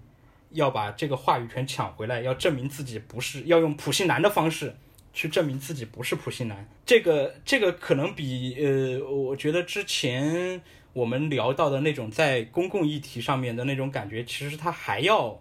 [0.52, 4.76] 要把这个话语权抢回来，要证明自己不是，要用普信男的方式
[5.14, 6.68] 去证明自己不是普信男。
[6.86, 10.62] 这个，这个可能比呃，我觉得之前
[10.92, 15.40] 我们聊到的那种在公共议题上面的那种感觉，其实他还要，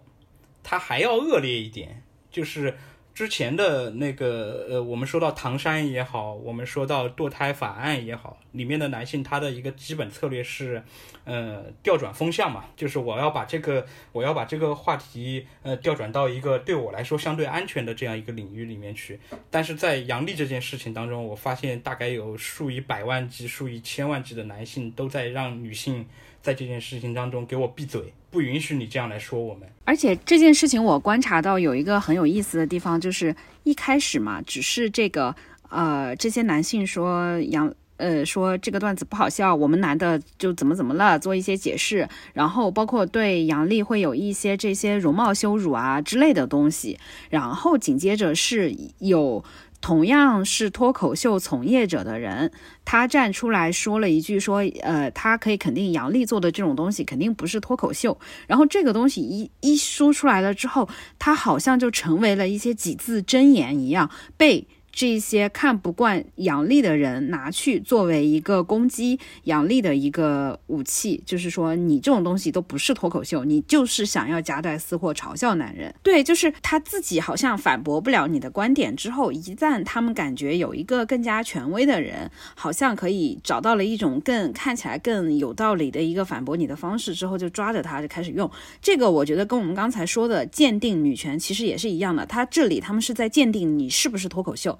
[0.63, 2.02] 他还要恶劣一点。
[2.33, 2.75] 就是
[3.13, 10.81] 之前的那个呃，我们说到唐山也好，我们说到堕胎法案也好，里面的男性他的一个基本策略是，
[11.23, 19.19] 呃，调转风向嘛，就是我要把这个我要把这个话题呃调转到一个对我来说相对安全的这样一个领域里面去。
[19.51, 26.07] 但是在杨笠这件事情当中，我发现大概有数以百万计、数以千万计的男性都在让女性。
[26.43, 29.67] 在这件事情当中，给我闭嘴，不允许你这样来说我们。
[29.85, 33.33] 而且这件事情，我观察到有一个很有意思的地方，就是
[33.63, 35.33] 一开始嘛，只是这个
[35.69, 49.43] 呃，这些男性说杨呃说这个段子不好笑，我们男的就怎么怎么了，做一些解释，然后包括对杨丽会有一些这些容貌羞辱啊之类的东西，然后紧接着是有。
[49.83, 52.53] 同样是脱口秀从业者的人，
[52.85, 58.17] 他站出来说了一句，说，呃，他可以肯定杨笠做的这种东西肯定不是脱口秀。
[58.47, 60.87] 然后这个东西一一说出来了之后，
[61.19, 64.65] 他好像就成为了一些几字真言一样被。
[64.95, 75.91] 这些看不惯杨笠的人拿去作为一个攻击杨笠的一个武器，就是说你这种东西都不是脱口秀，你就是想要夹带私货嘲笑男人。
[76.03, 89.09] 对，就是他自己好像反驳不了你的观点之后，一旦他们感觉有一个更加权威的人，好像可以找到了一种更看起来更有道理的一个反驳你的方式之后，就抓着他就开始用这个。
[89.09, 94.77] 我觉得跟我们刚才说的鉴定女权其实也是一样的，他这里他们是在鉴定你是不是脱口秀。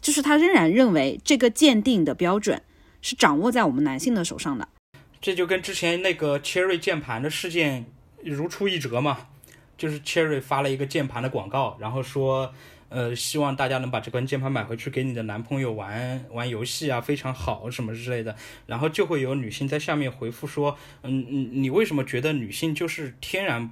[0.00, 2.62] 就是他仍然认为这个鉴定的标准
[3.02, 4.68] 是掌握在我们男性的手上的，
[5.20, 7.86] 这就跟之前那个 Cherry 键盘的事件
[8.22, 9.28] 如出一辙嘛。
[9.78, 12.50] 就是 Cherry 发了一个键盘的广告，然后说，
[12.88, 18.34] 呃，希望大家能把这款键盘买回去给你的男朋友玩玩游戏啊，非常好什么之类的。
[18.64, 23.70] 然后就会有女性在下面回复说，嗯嗯，你为什么觉得女性就是天然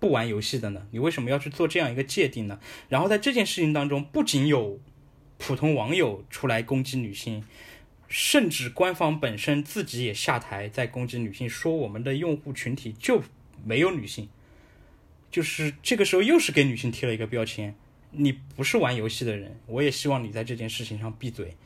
[0.00, 0.86] 不玩游戏的呢？
[0.92, 2.58] 你为什么要去做这样一个界定呢？
[2.88, 4.80] 然后在这件事情当中，不仅有
[5.38, 7.44] 普通网友出来攻击女性。
[8.06, 13.20] 甚至官方本身自己也下台，在攻击女性，说我们的用户群体就
[13.64, 14.28] 没有女性，
[15.32, 17.74] 就是这个时候又是给女性贴了一个标签。
[18.12, 21.56] 你不是玩游戏的人，我也希望你在这件事情上闭嘴。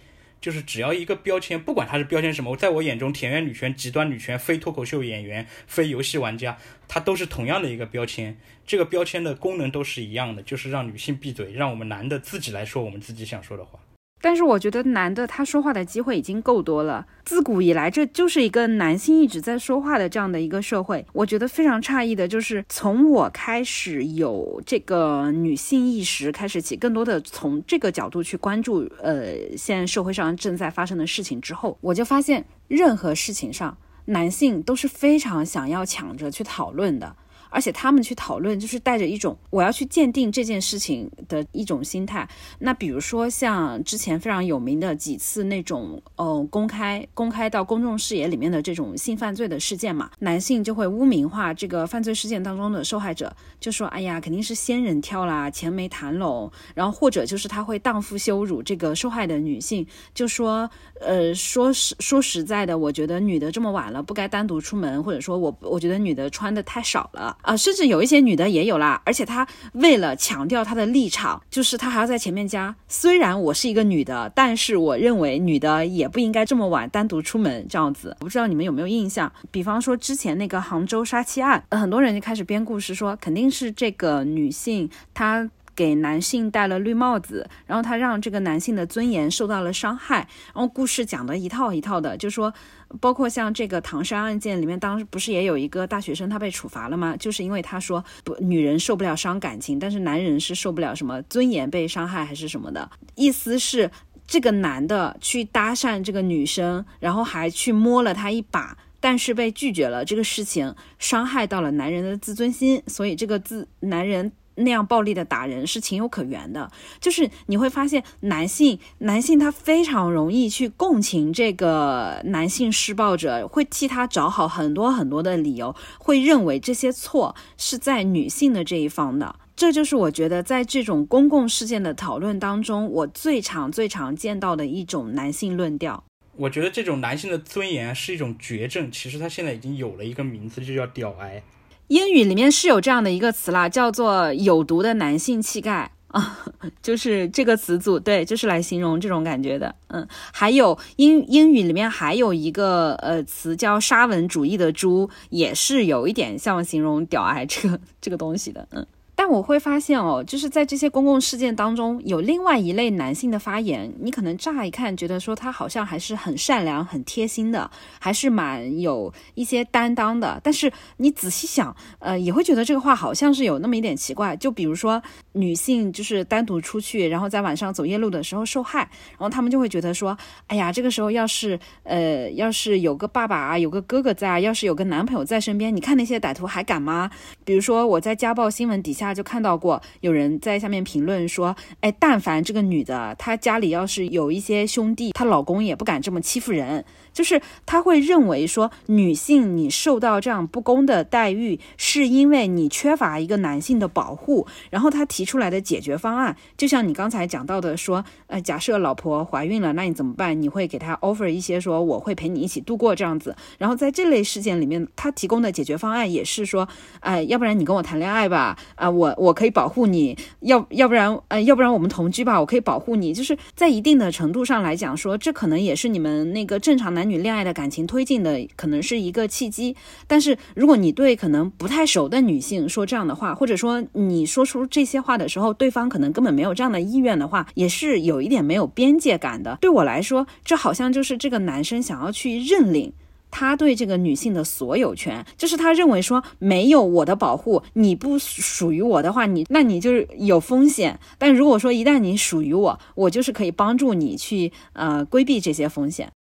[0.41, 8.39] 就是只要一个标签，不管它是标签什么，在我眼中，田园女权、极端女权、非脱口秀演员、非游戏玩家，它都是同样的一个标签。
[8.67, 13.81] 这个标签的功能都是一样的，就是让女性闭嘴，让我们男的自己来说我们自己想说的话。
[14.21, 21.05] 但是我觉得男的他说话的机会已经够多了，自古以来这就是一个男性一直在说话的这样的一个社会。
[21.13, 37.15] 我觉得非常诧异的就是，从我开始有这个女性意识开始起，更多的从这个角度去关注，呃，现在社会上正在发生的事情之后，我就发现任何事情上，男性都是非常想要抢着去讨论的。
[37.51, 42.29] 而且他们去讨论，就是带着一种我要去鉴定这件事情的一种心态。
[42.59, 56.51] 那比如说像之前非常有名的几次那种，呃，公开公开到公众视野里面的这种性犯罪的事件嘛，男性就会污名化这个犯罪事件当中的受害者，就说，哎呀，肯定是仙人跳啦，钱没谈拢。
[56.75, 60.69] 然后或者就是他会荡妇羞辱这个受害的女性，就说，
[61.01, 67.38] 呃，说实说实在的，我觉得女的这么晚了不该单独出门，或者说我我觉得女的穿的太少了。
[67.43, 78.17] 啊，甚至有一些女的也有啦，而且她为了强调她的立场，就是她还要在前面加，虽然我是一个女的，但是我认为女的也不应该这么晚单独出门这样子。
[78.21, 79.33] 我不知道你们有没有印象？
[79.51, 85.49] 比方说之前那个杭州杀妻案，很多人就开始编故事说，肯定是这个女性她。
[85.79, 92.53] 给男性戴了绿帽子，然后他让这个男性的尊严受到了伤害，然后故事讲的一套一套的，就说，
[93.01, 97.17] 包括像这个唐山案件里面，当时不是也有一个大学生他被处罚了吗？
[97.17, 103.89] 就是因为他说不，女人受不了伤感情，但是男人是受不了什么尊严被伤害还是什么的，意思是
[104.27, 114.33] 这个男的去搭讪这个女生，然后还去摸了她一把，但是被拒绝了，这个事情伤害到了男人的自尊心，所以这个自男人。
[114.59, 129.35] 那样暴力的打人是情有可原的，就是你会发现男性男性他非常容易去共情这个男性施暴者，会替他找好很多很多的理由，会认为这些错是在女性的这一方的。
[129.57, 136.05] 这就是我觉得在这种公共事件的讨论当中，我最常最常见到的一种男性论调。
[136.37, 141.43] 我觉得这种男性的尊严是一种绝症，其实他现在已经有了一个名字，就叫屌癌。
[141.89, 146.39] 英语里面是有这样的一个词啦，叫做“有毒的男性气概”啊，
[146.83, 149.75] 就是这个词组，对，就是来形容这种感觉的。
[149.89, 158.67] 嗯，还有英英语里面还有一个呃词叫“沙文主义的猪”，也是有一点像形容屌癌这个这个东西的。
[158.73, 158.87] 嗯。
[159.21, 170.41] 但我会发现哦，就是在这些公共事件当中，有另外一类男性的发言，你可能乍一看觉得说他好像还是很善良、很贴心的，还是蛮有一些担当的。
[170.45, 174.37] 但是你仔细想，呃，也会觉得这个话好像是有那么一点奇怪。
[174.37, 175.03] 就比如说
[175.33, 180.17] 女性就是单独出去，然后在晚上走夜路的时候受害，然后他们就会觉得说，
[180.47, 187.11] 哎呀，这个时候要是呃，要是有个爸爸啊，有个哥哥在啊，要是有个男朋友在身边，你看那些歹徒还敢吗？
[187.45, 189.08] 比如说我在家暴新闻底下。
[189.09, 196.85] 他就看到过有人在下面评论说：“哎，但凡这个女的，她家里要是有一些兄弟，她老公也不敢这么欺负人。”
[197.19, 204.47] 就是他会认为说，女性你受到这样不公的待遇，是因为你缺乏一个男性的保护。
[204.71, 210.41] 然后他提出来的解决方案，就像你刚才讲到的，说，呃，假设老婆怀孕了，那你怎么办？
[210.41, 213.35] 你会给她 offer 一些说，我会陪你一起度过这样子。
[213.59, 216.69] 然后在这类事件里面，他提供的解决方案也是说，
[217.01, 223.13] 哎，要不然你跟我谈恋爱吧，啊，我我可以保护你，要要不然，呃，要不然我们同居吧，我可以保护你。
[223.13, 227.08] 就是在一定的程度上来讲，说这可能也是你们那个正常男。
[227.09, 229.75] 女恋爱的感情推进的可能是一个契机，
[230.07, 239.59] 但是如果你对可能不太熟的女性说这样的话，或者说你说出这些话的时候，对方可能根本没有这样的意愿的话，也是有一点没有边界感的。
[239.61, 242.93] 对我来说，这好像就是这个男生想要去认领
[243.31, 250.99] 他对这个女性的所有权，就是他认为说没有我的保护，你不属于我的话，你那你就是有风险。
[251.19, 256.11] 但如果说一旦你属于我，我就是可以帮助你去呃规避这些风险。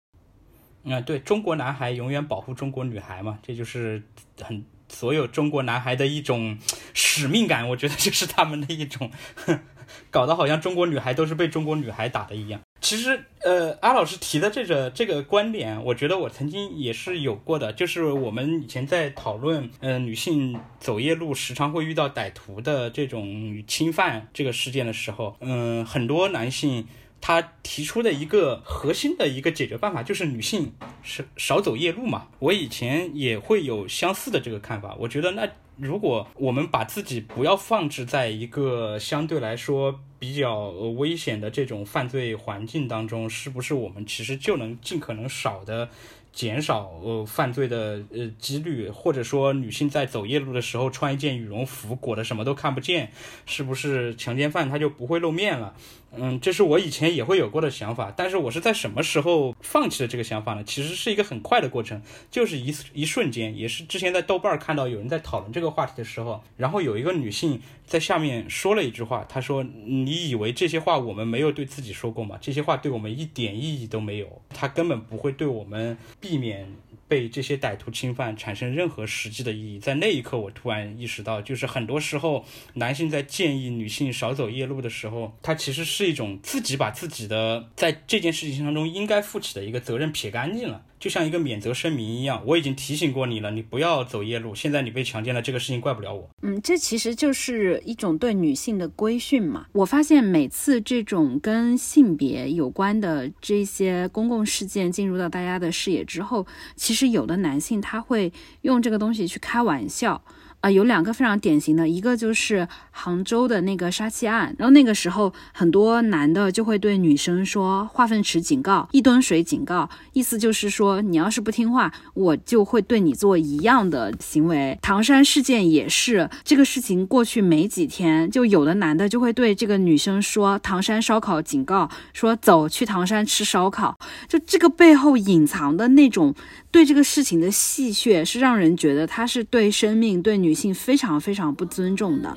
[0.93, 4.03] 啊，对中国男孩永远保护中国女孩嘛，这就是
[4.41, 6.59] 很所有中国男孩的一种
[6.95, 7.68] 使命感。
[7.68, 9.11] 我觉得这是他们的一种
[10.11, 12.61] 搞得好像中国女孩都是被中国女孩打的一样。
[12.80, 17.72] 其实，呃，阿老师提的这个这个观点，我觉得我曾经也是有过的。
[17.72, 26.86] 就是我们以前在讨论，呃，女性走夜路时常会遇到歹徒的这种侵犯这个事件的时候，嗯，很多男性
[27.20, 32.28] 他提出的一个核心的一个解决办法就是女性少少走夜路嘛。
[32.38, 34.96] 我以前也会有相似的这个看法。
[34.98, 40.00] 我觉得，那如果我们把自己不要放置在一个相对来说。
[40.20, 45.88] 比较危险的这种犯罪环境当中，是不是我们其实就能尽可能少的
[46.32, 48.90] 减少呃犯罪的呃几率？
[48.90, 53.12] 或者说，女性在走夜路的时候穿一件羽绒服，裹得什么都看不见，
[53.46, 55.76] 是不是强奸犯他就不会露面了？
[56.16, 60.64] 嗯，这是我以前也会有过的想法，但是我是在什么时候放弃了这个想法呢？
[60.64, 72.38] 其实是一个很快的过程，就是一一瞬间，也是之前在豆瓣看到有人在讨论这个话题的时候，然后有一个女性在下面说了一句话，她说：“你以为这些话我们没有对自己说过吗？
[72.40, 76.66] 这些话对我们一点意义都没有，它根本不会对我们避免。”
[77.09, 82.44] 被这些歹徒侵犯产生任何实际的意义，在那一刻，我突然意识到，就是很多时候，
[82.74, 90.82] 男性在建议女性少走夜路的时候，他其实是一种自己把自己的在这件事情当中应该负起的一个责任撇干净了。
[90.99, 94.55] 就像一个免责声明一样，我已经提醒过你了，你不要走夜路。
[94.55, 96.28] 现在你被强奸了，这个事情怪不了我。
[96.42, 99.66] 嗯，这其实就是一种对女性的规训嘛。
[99.72, 108.32] 我发现每次这种跟性别有关的这些公共事件进入到大家的视野之后，其实有的男性他会
[108.62, 110.22] 用这个东西去开玩笑。
[110.70, 124.78] 有两个非常典型的，一个就是杭州的那个杀妻案，然后那个时候很多男的就会对女生说化粪池警告，一吨水警告，意思就是说你要是不听话，我就会对你做一样的行为。
[124.82, 133.98] 唐山事件也是这个事情过去没几天，就有的男的就会对这个女生说唐山烧烤警告，说走去唐山吃烧烤，
[134.28, 136.34] 就这个背后隐藏的那种。
[136.70, 142.36] 对这个事情的戏谑，是让人觉得他是对生命、对女性非常非常不尊重的。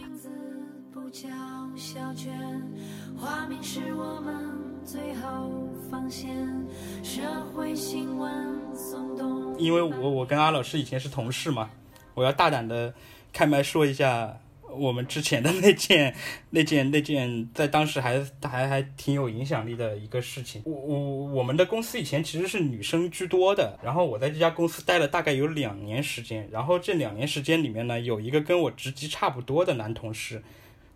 [9.57, 11.69] 因为我我跟阿老师以前是同事嘛，
[12.13, 12.93] 我要大胆的
[13.31, 14.35] 开麦说一下。
[14.73, 16.15] 我们之前的那件、
[16.51, 20.61] 那件、那件，在当时还还还挺有影响力的一个事情。
[20.65, 30.43] 我我我们的公司以前其实是女生居多的，然后我在这家公司待了大概有两年时间，然后这两年时间里面呢，有一个跟我职级差不多的男同事，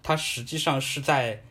[0.02, 1.42] 他实际上是在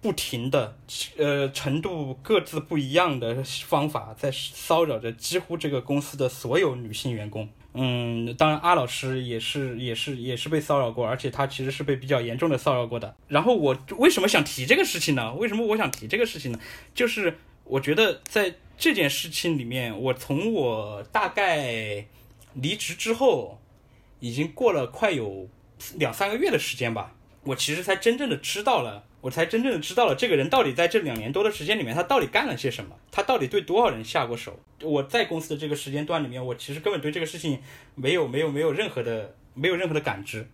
[0.00, 0.78] 不停的，
[1.18, 7.48] 呃，程度各自不一样的方法，在骚扰着几乎这个公司的所有女性员工。
[7.72, 13.14] 嗯，当然，阿老师也是，也是，也是被骚扰过，而且他其实是被比较严重的骚扰过的。
[13.28, 15.32] 然后我为什么想提这个事情呢？
[15.34, 16.58] 为什么我想提这个事情呢？
[16.94, 22.04] 就是我觉得在这件事情里面，我从我大概
[22.54, 23.60] 离职之后，
[24.18, 25.48] 已经过了快有
[25.96, 27.14] 两三个月的时间吧，
[27.44, 29.04] 我其实才真正的知道了。
[29.22, 34.58] 我才真正的知道了这个人到底在这两年多的时间里面，他到底干了些什么，他到底对多少人下过手。
[34.82, 37.60] 我在公司的这个时间段里面，我其实根本对这个事情
[37.94, 40.48] 没有没有没有任何的没有任何的感知。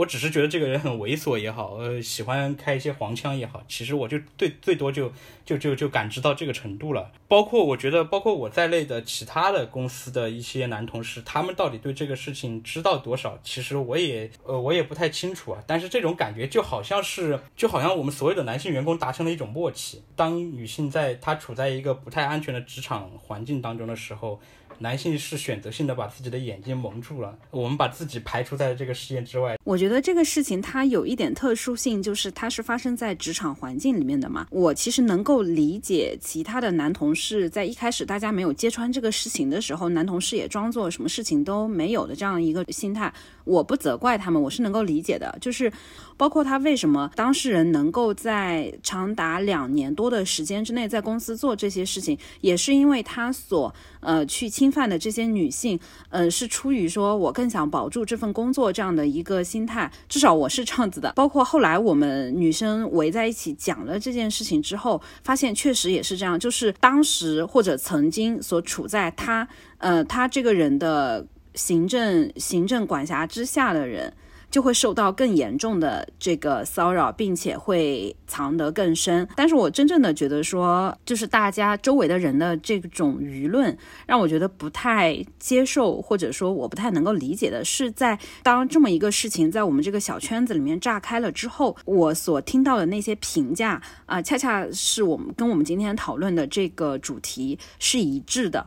[0.00, 5.12] 我只是觉得这个人很猥琐也好，呃，喜欢开一些黄腔也好，其实我就最最多就
[5.44, 7.12] 就就就感知到这个程度了。
[7.28, 15.62] 包括我觉得，包括我在内的其他的公司的一些男同事，他们到底对这个事情知道多少，其实我也呃我也不太清楚啊。
[15.66, 24.40] 但是这种感觉就好像是，就好像我们所有的男性员工达成了一种默契，当女性在她处在一个不太安全的职场环境当中的时候。
[24.82, 29.58] 男性是选择性的把自己的眼睛蒙住了，我们把自己排除在这个事件之外。
[29.62, 34.46] 我觉得这个事情它有一点特殊性，就是它是发生在职场环境里面的嘛。
[34.50, 43.12] 我其实能够理解其他的男同事在一开始大家没有揭穿这个事情的时候，男同事也装作什么事情都没有的这样一个心态。
[43.44, 45.36] 我不责怪他们，我是能够理解的。
[45.42, 45.70] 就是
[46.16, 59.90] 包括他为什么当事人能够在长达两年多的时间之内在公司做这些事情，也是因为他所呃去侵犯的这些女性，呃是出于说我更想保住这份工作这样的一个心态。
[60.08, 61.12] 至少我是这样子的。
[61.14, 69.46] 包括后来我们女生围在一起讲了这件事情之后，发现确实也是这样，就是当时或者曾经所处在他
[69.78, 71.26] 呃他这个人的。
[71.52, 74.14] 行政行政管辖之下的人，
[74.50, 79.26] 就会受到更严重的这个骚扰，并且会藏得更深。
[79.36, 83.76] 但是我真正的觉得说，就是大家周围的人的这种舆论，
[84.06, 98.66] 让我觉得不太接受，或者说我不太能够理解的是，在当这么一个事情在我们这个小圈子里面炸开了之后，我所听到的那些评价啊，恰恰是我们跟我们今天讨论的这个主题是一致的。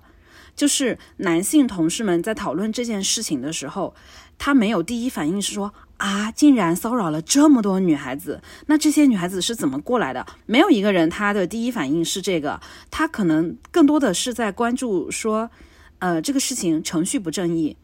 [0.55, 3.95] 就是男性同事们在讨论这件事情的时候，
[4.45, 10.25] 他没有第一反应是说啊，竟然骚扰了这么多女孩子，那这些女孩子是怎么过来的？
[10.45, 12.59] 没有一个人他的第一反应是这个，
[12.91, 15.49] 他可能更多的是在关注说，
[15.99, 17.77] 呃，这个事情程序不正义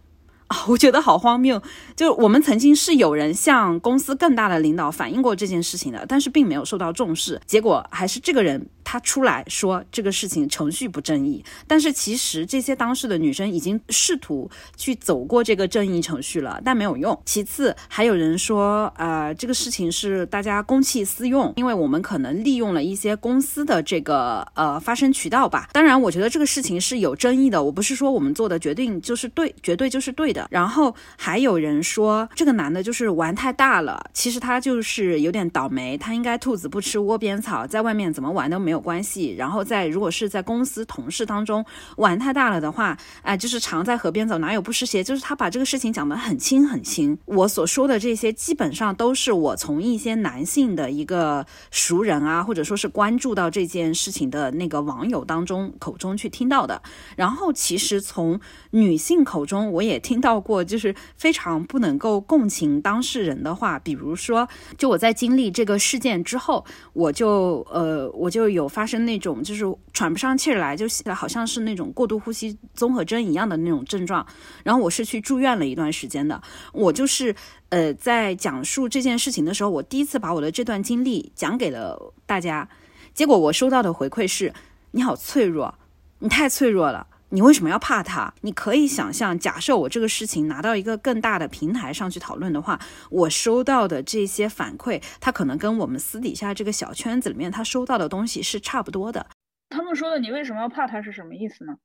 [0.47, 1.63] 啊，我觉得好荒谬。
[1.95, 8.67] 就我们曾经是有人向公司更大的领导反映过这件事情的，但是并没有受到重视，结果还是这个人。
[8.91, 17.15] 他出来说这个事情程序不正义，但是其实这些当事的女生已经试图去走过这个正义程序了，但没有用。
[17.23, 25.69] 其次，还有人说，呃，这个事情是大家公器私用，因为我们可能利用了一些公司的这个呃发声渠道吧。
[25.71, 30.47] 当然，我觉得这个事情是有争议的，我不是说我们做的决定就是对，绝对就是对的。
[30.49, 38.78] 然后还有人说，这个男的就是玩太大了，其实他就是有点倒霉，他应该兔子不吃窝边草，在外面怎么玩都没有。
[38.79, 41.65] 关系，然后在如果是在公司同事当中
[41.97, 45.03] 玩太大了的话，哎，就是常在河边走，哪有不湿鞋？
[45.03, 47.17] 就是他把这个事情讲得很轻很轻。
[47.25, 56.81] 我所说的这些，基本上都是我从一些男性的一个熟人啊，或者说是关注到这件事情的那个网友当中口中去听到的。
[57.15, 58.39] 然后其实从
[58.71, 68.58] 女性口中，我也听到过，就是非常不能够共情当事人的话，比如说，就我在经历这个事件之后，我就呃，我就有。
[68.59, 70.85] 有发生那种就是喘不上气来，就
[71.15, 74.25] 好像是那种过度呼吸综合征一样的那种症状。
[74.63, 76.39] 然后我是去住院了一段时间的。
[76.73, 77.33] 我就是
[77.69, 82.67] 呃，在讲述这件事情的时候，我第一次把我的这段经历讲给了大家。
[83.13, 84.53] 结果我收到的回馈是：
[84.91, 85.73] 你好脆弱，
[86.19, 87.07] 你太脆弱了。
[87.31, 88.33] 你为什么要怕他？
[88.41, 92.79] 你可以想象，假设我这个事情拿到一个更大的平台上去讨论的话，
[93.11, 99.27] 我收到的这些反馈，他可能跟我们私底下这个小圈子里面他收到的东西是差不多的。
[99.69, 101.75] 他们说的你为什么要怕他是什么意思呢？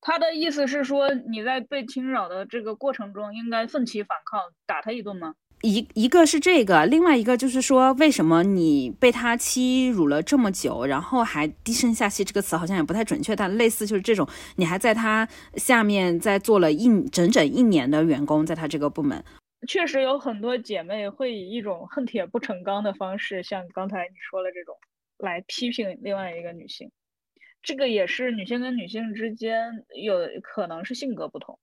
[0.00, 5.34] 他的意思是说你在被侵扰的这个过程中应该奋起反抗，打他一顿吗？
[5.62, 12.24] 一一个是这个，另外一个就是说，为什么你被他欺辱了这么久，然后还低声下气？
[12.24, 19.24] 这个词好像也不太准确，但类似就是这种，你还在他下面在做了一整整一年的员工，在他这个部门，
[19.68, 24.74] 确实有很多姐妹会以一种恨铁不成钢的方式，像刚才你说的这种
[25.18, 26.90] 来批评另外一个女性。
[27.62, 31.56] 这个也是女性跟女性之间有可能是性格不同，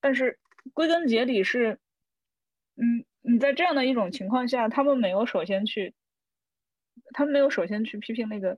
[0.00, 0.38] 但是
[0.72, 1.80] 归根结底是，
[2.76, 3.04] 嗯。
[3.26, 5.94] 你在这样的一种情况下，他们没有首先去，
[7.14, 8.56] 他们没有首先去批评那个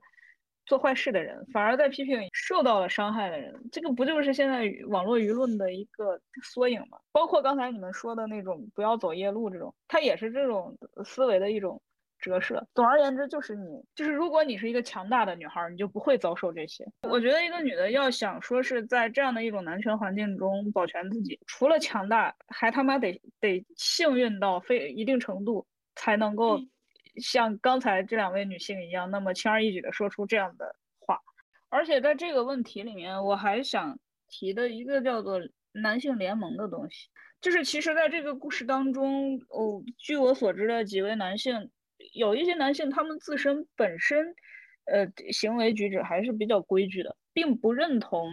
[0.65, 3.53] 做坏事的人，反而在批评受到了伤害的人。
[3.71, 6.99] 这个不就是现在网络舆论的一个缩影吗？
[7.13, 11.81] 包括刚才你们说的那种不要走夜路这种，它也是这种思维的一种。
[12.27, 12.67] 折射。
[12.75, 16.85] 总而言之，就是你，就是如果你是一个强大的女孩，你就不会遭受这些。
[17.03, 25.65] 我觉得一个女的要想说是在这样的一种男权环境中保全自己，除了强大，还他妈得得幸运到非一定程度，
[25.95, 26.59] 才能够
[27.21, 31.19] 像刚才这两位女性一样，那么轻而易举的说出这样的话。
[31.69, 33.97] 而且在这个问题里面，我还想
[34.27, 35.39] 提的一个叫做
[35.71, 37.07] 男性联盟的东西，
[37.39, 41.69] 就是其实在这个故事当中，哦，据我所知的几位男性。
[42.13, 44.33] 有一些男性，他们自身本身，
[44.85, 48.29] 呃，行为举止还是比较规矩的，并不认同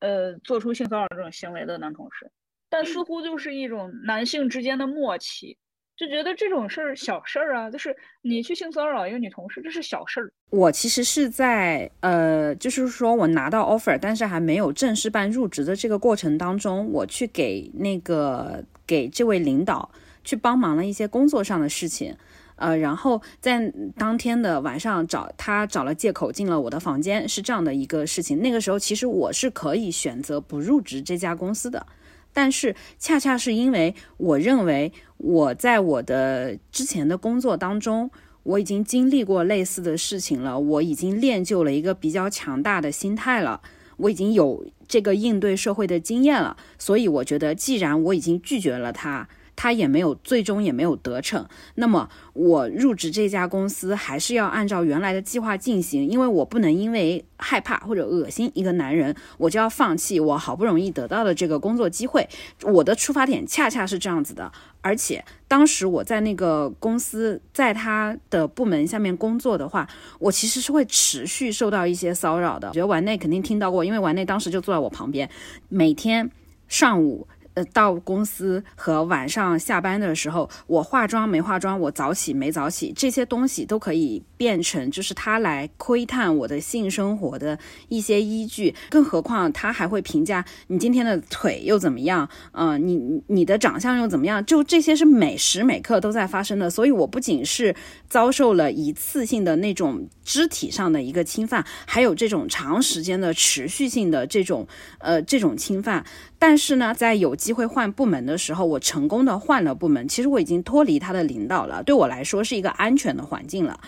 [0.00, 2.30] 呃做出性骚扰这种行为的男同事，
[2.68, 5.56] 但似乎就是一种男性之间的默契，
[5.96, 10.30] 就觉得这种事儿小事儿啊，就是你去性骚扰一个女同事，这是小事儿。
[10.50, 19.90] 我其实是在呃，就是说我拿到 offer，但是还没有正式办入职的这个过程当中，我去给那个给这位领导
[20.22, 22.16] 去帮忙了一些工作上的事情。
[22.56, 28.40] 呃，然后在当天的晚上找他找了借口进了我的房间，是这样的一个事情。
[28.40, 31.86] 那个时候其实我是可以选择不入职这家公司的，
[32.32, 38.10] 但是恰恰是因为我认为我在我的之前的工作当中，
[38.42, 43.60] 我已经经历过类似的事情了，我已经练就了一个比较强大的心态了，
[43.98, 49.28] 我已经有这个应对社会的经验了，所以我觉得既然我已经拒绝了他。
[49.56, 51.44] 他也没有最终也没有得逞。
[51.74, 62.28] 那么我入职这家公司还是要按照原来的计划进行，因为我不能因为害怕或者恶心一个男人，我就要放弃我好不容易得到的这个工作机会。
[62.62, 64.52] 我的出发点恰恰是这样子的。
[64.82, 69.88] 而且当时我在那个公司，在他的部门下面工作的话，
[70.20, 72.68] 我其实是会持续受到一些骚扰的。
[72.68, 75.28] 我觉得丸内肯定听到过，因为丸内当时就坐在我旁边，
[75.68, 76.30] 每天
[76.68, 77.26] 上午。
[77.56, 88.74] 呃，到公司和晚上下班的时候，我化妆没化妆，我早起没早起，这些东西都可以变成就是他来窥探我的性生活的一些依据。
[88.90, 92.28] 更何况他还会评价你今天的腿又怎么样？
[92.52, 94.44] 嗯，你你的长相又怎么样？
[94.44, 96.68] 就这些是每时每刻都在发生的。
[96.68, 97.74] 所以我不仅是
[98.06, 106.04] 遭受了一次性的那种肢体上的一个侵犯，还有这种长时间的持续性的这种呃这种侵犯。
[106.38, 110.08] 但是呢，在有机会换部门的时候，我成功的换了部门。
[110.08, 113.78] 其实我已经脱离他的领导了，对我来说是一个安全的环境了。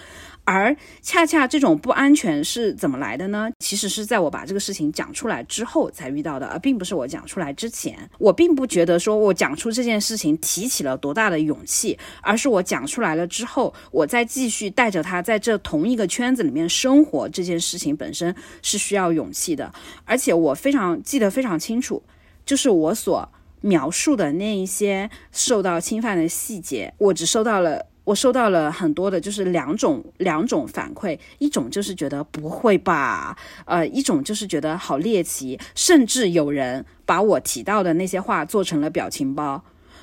[0.45, 3.51] 而恰恰这种不安全是怎么来的呢？
[3.59, 8.09] 其实是在我把这个事情讲出来之后才遇到的，而并不是我讲出来之前。
[8.19, 18.33] 我并不觉得说我讲出这件事情提起了多大的勇气，而是我讲出来了之后，我再继续带着他在这同一个圈子里面生活，这件事情本身
[18.63, 19.75] 是需要勇气的。
[20.05, 22.05] 而且我非常记得非常清楚。
[22.47, 23.31] 就是我所
[23.61, 33.37] 描述的那一些受到侵犯的细节，我只收到了，我收到了很多的，就是两种两种反馈，一种就是觉得不会吧，
[33.67, 39.63] 呃，一种就是觉得好猎奇，甚至有人把我提到的那些话做成了表情包。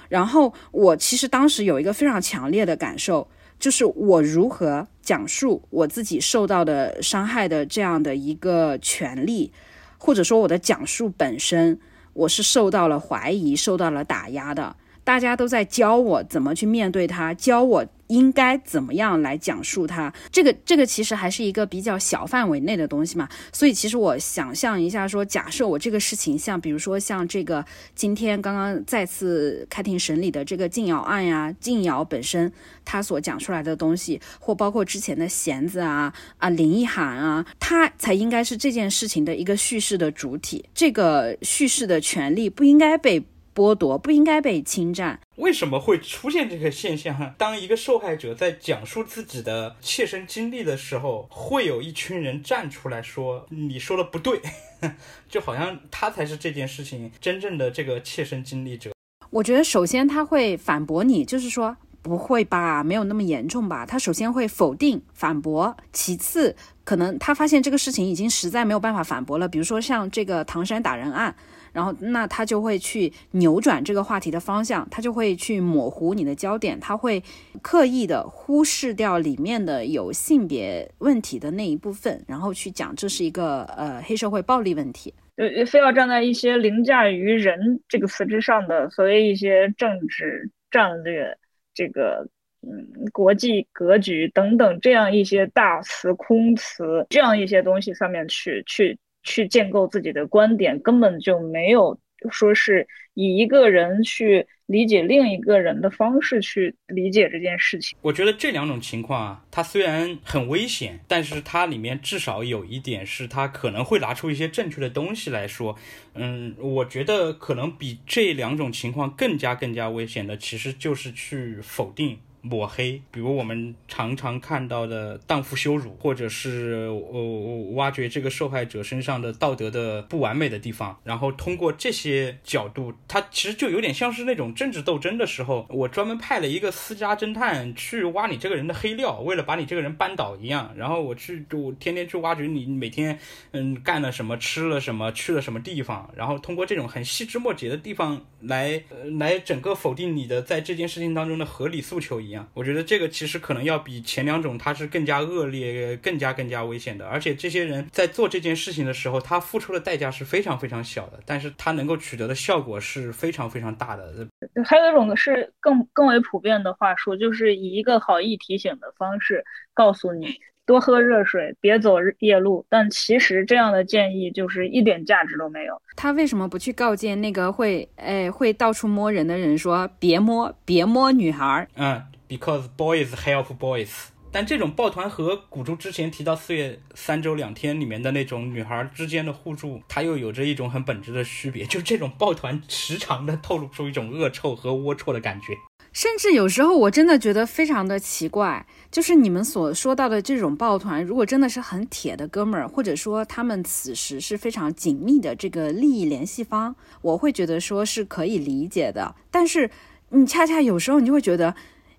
[0.09, 3.27] 然后我其实当时有一个非常强烈的感受，
[3.59, 9.51] 就是我如何讲述我自己受到的伤害的这样的一个权利，
[9.97, 11.79] 或者说我的讲述本身。
[12.15, 14.75] 我是受到了怀疑，受到了打压的。
[15.03, 20.13] 大家都在教我怎么去面对他，教我应该怎么样来讲述它。
[20.31, 23.27] 这个这个其实还是一个比较小范围内的东西嘛。
[23.51, 27.63] 所以其实我想象一下，说假设我这个事情，像比如说像这个
[27.95, 32.51] 今天刚刚再次开庭审理的这个静瑶案呀，静瑶本身
[32.83, 40.65] 他所讲出来的东西，或包括之前的弦子啊啊林奕涵啊，他才应该是这件事情的一个叙事的主体。
[40.73, 43.23] 这个叙事的权利不应该被。
[43.55, 45.17] 剥夺不应该被侵占。
[45.37, 47.33] 为什么会出现这个现象？
[47.37, 54.41] 当一个受害者在讲述自己的切身经历的时候，会有一群人站出来说：“你说的不对。”
[55.29, 58.91] 就好像他才是这件事情真正的这个切身经历者。
[59.31, 63.85] 我觉得首先他会反驳你，就是说不会吧，没有那么严重吧。
[63.85, 71.35] 他首先会否定反驳，其次可能他发现这个事情已经实在没有办法反驳了，比如说像这个唐山打人案。
[71.75, 77.21] 然后，那他就会去扭转这个话题的方向，他就会去模糊你的焦点，他会
[77.61, 91.37] 刻意的忽视掉里面的有性别问题的那一部分，然后去讲这是一个呃黑社会暴力问题，呃，非要站在一些凌驾于人这个词之上的所谓一些政治战略、
[91.73, 92.25] 这个
[92.61, 98.97] 嗯国际格局等等这样一些大词空词这样一些东西上面去去。
[99.25, 101.99] 去建构自己的观点，根本就没有
[102.31, 107.97] 说是以一个人去理解另一个人的方式去理解这件事情。
[108.01, 115.75] 我觉得这两种情况啊，它虽然很危险，但是它里面至少有一点是，它可能会拿出一些正确的东西来说。
[116.13, 122.19] 嗯，我觉得可能比这两种情况更加更加危险的，其实就是去否定。
[122.45, 143.17] 抹黑，比如我们常常看到的荡妇羞辱，或者是呃挖掘这个受害者身上的道德的不完美的地方，然后通过这些角度，它其实就有点像是那种政治斗争的时候，我专门派了一个私家侦探去挖你这个人的黑料，为了把你这个人扳倒一样，然后我去就天天去挖掘你每天
[143.53, 148.83] 嗯干了什么，吃了什么，去了什么地方，然后通过这种很细枝末节的地方来
[149.17, 152.34] 来整个否定你的在这件事情当中的合理诉求一样。
[152.53, 157.05] 我觉得这个其实可能要比前两种，它是更加恶劣、更加更加危险的。
[157.05, 164.27] 而且这些人在做这件事情的时候，他付出的代价是非常非常小的，但是他能够取得的效果是非常非常大的。
[164.65, 172.65] 还有一种是更更为普遍的话术，就是以一个好意提醒的方式告诉你多喝热水，别走夜路。
[172.69, 175.81] 但其实这样的建议就是一点价值都没有。
[175.95, 181.67] 他为什么不去告诫那个会哎会到处摸人的人说别摸别摸女孩？
[181.75, 182.01] 嗯。
[182.27, 183.89] Because boys help boys，
[184.31, 195.55] 但这种抱团和古珠之前提到四月三周两天里面的那种女孩之间的互助，它又有着一种很本质的区别，就这种抱团时常的透露出一种恶臭和龌龊的感觉。
[195.93, 209.15] 甚至有时候我真的觉得非常的奇怪，就是你们所说到的这种抱团，如果真的是很铁的哥们儿，或者说他们此时是非常紧密的这个利益联系方，我会觉得说是可以理解的。
[209.31, 209.69] 但是
[210.09, 211.55] 你恰恰有时候你就会觉得，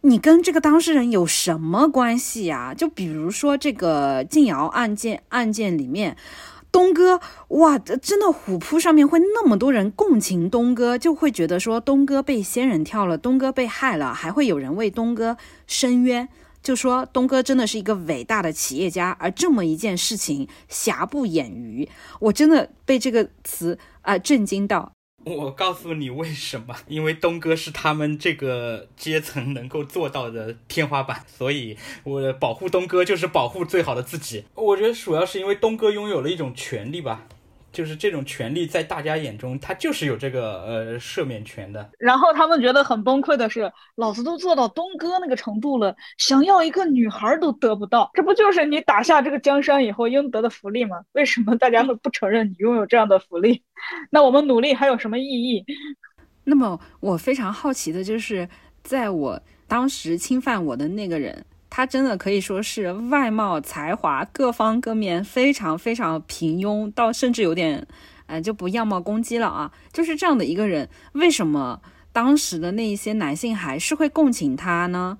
[0.06, 2.72] 你跟这个当事人有什么关系呀？
[2.72, 6.16] 就比如说这个静瑶案件案件里面。
[6.70, 16.28] 东哥，哇，真的虎扑上面会那么多人共情东哥，就会觉得说东哥被仙人跳了，东哥被害了，还会有人为东哥申冤，
[16.62, 21.88] 就说东哥真的是一个伟大的企业家，而这么一件事情瑕不掩瑜，
[22.20, 24.92] 我真的被这个词啊震惊到。
[25.26, 26.76] 我告诉你为什么？
[26.86, 34.44] 因为东哥是他们这个阶层能够做到的天花板，所以我保护东哥就是保护最好的自己。
[34.54, 37.26] 我觉得主要是因为东哥拥有了一种权利吧。
[37.76, 41.90] 就是这种权利，在大家眼中，他就是有这个呃赦免权的。
[41.98, 51.02] 然后他们觉得很崩溃的是，老子都做到东哥那个程度了，想要一个女孩都得不到，这不就是你打下这个江山以后应得的福利吗？
[51.12, 53.62] 为什么大家会不承认你拥有这样的福利？
[54.08, 55.62] 那我们努力还有什么意义？
[56.44, 58.48] 那么我非常好奇的就是，
[58.82, 61.44] 在我当时侵犯我的那个人。
[61.68, 67.86] 他真的可以说是外貌、才华各方各面非常非常平庸，到甚至有点，
[68.26, 69.72] 嗯，就不样貌攻击了啊。
[69.92, 75.18] 就是这样的一个人，为什么当时的那一些男性还是会共情他呢？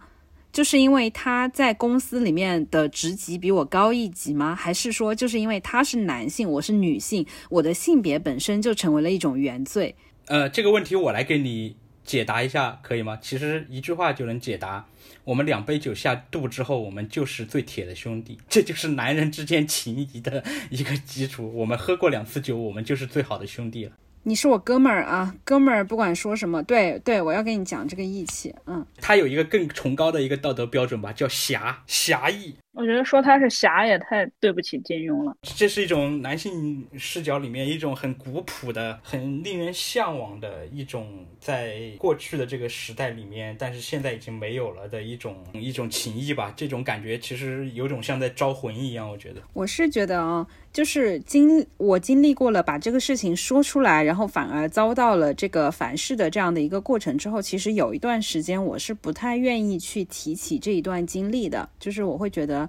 [0.53, 4.55] 就是因为他在公司里面的职级比我高一级吗？
[4.55, 9.95] 还是说就是因为他是男性，我是女性，我的性别本身就成为了一种原罪？
[10.29, 13.19] 呃，这个问题我来给你解答一下，可以吗？
[13.21, 14.87] 其实一句话就能解答。
[15.27, 21.53] 我们两杯酒下肚之后，我们就是最铁的兄弟， 这就是男人之间情谊的一个基础。
[21.53, 23.93] 我们喝过两次酒，我们就是最好的兄弟了。
[24.23, 28.55] 你是我哥们儿啊，哥们儿不管说什么，对对，我要跟你讲这个义气。
[28.67, 32.55] 嗯，他有一个更崇高的一个道德标准吧，叫侠侠义。
[32.77, 35.35] 我觉得说他是侠也太对不起金庸了。
[35.43, 46.53] 这是一种男性视角里面一种很古朴的、很令人向往的一种，在过去的这个时代里面，但是现在已经没有了的一种一种情谊吧。
[46.55, 49.09] 这种感觉其实有种像在招魂一样。
[49.09, 62.66] 我觉得，我是觉得啊，就是经我经历过了把这个事情说出来，然后反而遭到了这个反噬的这样的一个过程之后，其实有一段时间我是不太愿意去提起这一段经历的，就是我会觉得。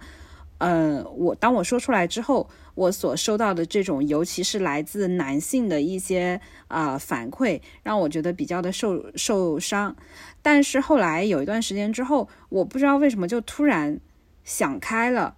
[0.59, 9.95] 嗯，我当我说出来之后，我所收到的这种，尤其是来自男性的一些啊反馈，让我觉得比较的受受伤。
[10.41, 13.99] 但是后来有一段时间之后，我不知道为什么就突然
[14.43, 15.35] 想开了，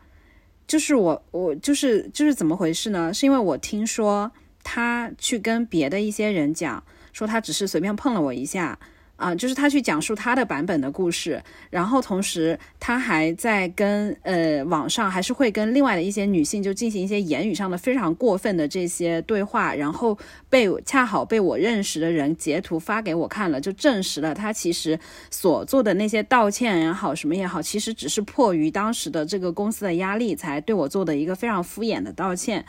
[0.66, 3.14] 就是我我就是就是怎么回事呢？
[3.14, 4.32] 是因为我听说
[4.64, 6.82] 他去跟别的一些人讲，
[7.12, 8.80] 说他只是随便碰了我一下。
[9.20, 20.18] 啊，就是他去讲述他的版本的故事，然后同时他还在跟呃网上还是会跟另外的一些女性就进行一些言语上的非常过分的这些对话，然后
[20.50, 24.98] 被恰好被我认识的人截图发给我看了，就证实了他其实
[25.30, 32.66] 所做的那些道歉也好什么也好，其实只是迫于当时的这个公司的压力才对我做的一个非常敷衍的道歉，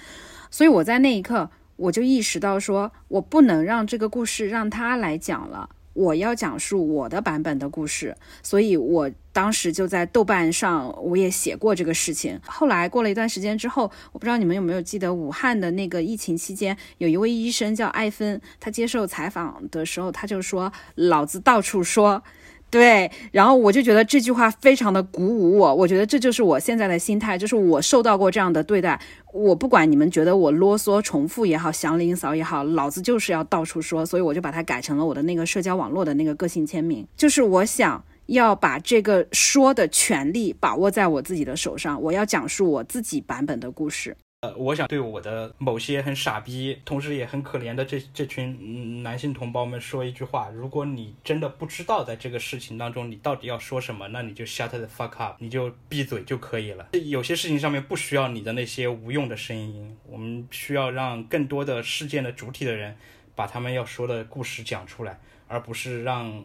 [0.51, 5.71] 所以我在那一刻我就意识到说我不能让这个故事让他来讲了。
[6.01, 12.41] 我要讲述我的版本的故事，所以我当时就在豆瓣上我也写过这个事情。
[12.47, 22.23] 后来过了一段时间之后，我不知道你们有没有记得武汉的那个疫情期间，有一位医生叫艾芬，他接受采访的时候，他就说：“老子到处说。”
[22.71, 29.01] 对，然后我就觉得这句话非常的鼓舞我，我觉得这就是我现在的心态，就是我受到过这样的对待，
[29.33, 44.17] 我不管你们觉得我啰嗦重复也好，祥林嫂也好，老子就是要到处说，所以我就把它改成了我的那个社交网络的那个个性签名，就是我想要把这个说的权利把握在我自己的手上，我要讲述我自己版本的故事。
[44.41, 56.89] 呃，我想对我的某些很傻逼，同时也很可怜的这这群男性同胞们说一句话：如果你真的不知道在这个事情当中你到底要说什么，那你就 shut the fuck up，你就闭嘴就可以了。
[57.05, 62.97] 有些事情上面不需要你的那些无用的声音，我们需要让更多的事件的主体的人
[63.35, 66.43] 把他们要说的故事讲出来，而不是让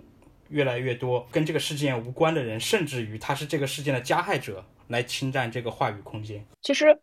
[0.50, 6.46] 越来越多跟这个事件无关的人，甚至于他是这个事件的加害者来侵占这个话语空间。
[6.62, 7.00] 其实。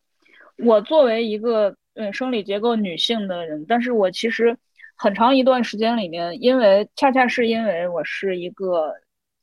[0.65, 4.57] 我作为一个嗯生理结构女性的人，但是我其实
[4.97, 8.95] 很长一段时间里面，因为恰恰是因为我是一个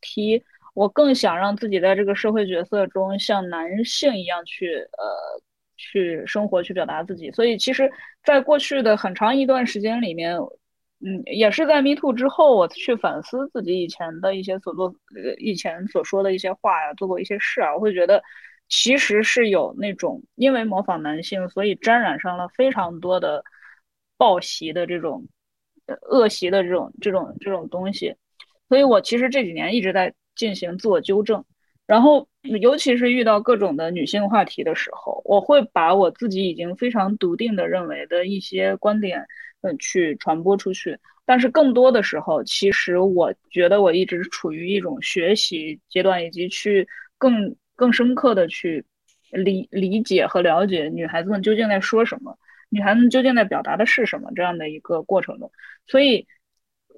[0.02, 0.44] T，
[0.74, 5.42] 我更想让自己在这个社会角色中像男性一样去呃
[5.78, 7.32] 去生活，去表达自己。
[7.32, 7.92] 所以其实，
[8.24, 10.38] 在过去的很长一段时间里面，
[11.02, 18.22] 嗯，也是在 Me Too 之后，我去反思自己以前的一些所做、呃以前所说的一些话呀，做过一些事啊，我会觉得
[18.70, 23.44] 其实是有那种因为模仿男性，所以沾染上了非常多的
[24.18, 25.28] 暴习的这种
[26.10, 28.16] 恶习的这种这种这种东西。
[28.70, 30.14] 所以我其实这几年一直在。
[30.36, 31.44] 进行自我纠正，
[31.86, 32.30] 然后
[32.62, 39.26] 尤其是遇到各种的女性话题的时候，我会把我自己已经非常笃定的认为的一些观点，
[39.64, 40.98] 嗯，去传播出去。
[41.26, 48.86] 但是更多的时候，其实我觉得我一直处于一种学习阶段，以及去更更深刻的去
[49.32, 52.38] 理理解和了解女孩子们究竟在说什么，
[52.70, 55.52] 女孩子们究竟在表达的是什么这样的一个过程中。
[55.88, 56.28] 所以，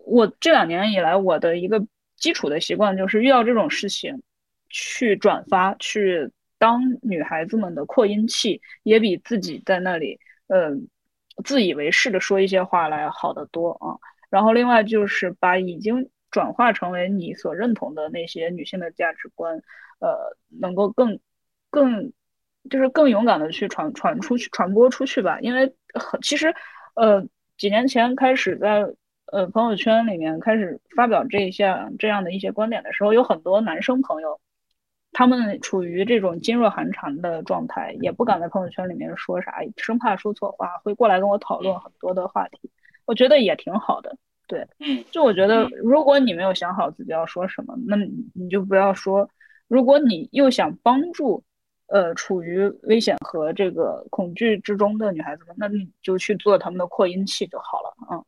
[0.05, 1.87] 我这两年以来，我的一个。
[2.17, 4.21] 基础的习惯就是遇到这种事情，
[4.69, 6.29] 去转发，去
[6.59, 10.87] 当女孩子们的扩音器，也比自己在那里，嗯，
[11.43, 13.97] 自以为是的说一些话来好得多啊。
[14.29, 19.59] 然后另外就是把已经转化成为你所认同的那些女性的价值观，
[20.01, 21.17] 呃，能够更
[21.69, 22.11] 更
[22.69, 25.39] 就是更勇敢的去传传出去、传播出去吧。
[25.39, 26.53] 因为很其实，
[26.95, 27.25] 呃，
[27.57, 28.85] 几年前开始在。
[29.31, 34.41] 呃，朋友圈里面开始发表这一项这样的一些观点的时候，有很多男生朋友，
[35.13, 42.69] 他们处于这种噤若寒蝉的状态，也不敢在朋友圈里面说啥，生怕说错话，会过来跟我讨论很多的话题。
[43.05, 44.17] 我觉得也挺好的，
[44.49, 44.67] 对，
[45.11, 47.95] 就我觉得，如果你没有想好自己要说什么，那
[48.33, 49.25] 你就不要说；
[49.71, 51.41] 如果你又想帮助，
[51.87, 58.25] 呃，处于危险和这个恐惧之中的女孩子们，那你就去做他们的扩音器就好了，嗯。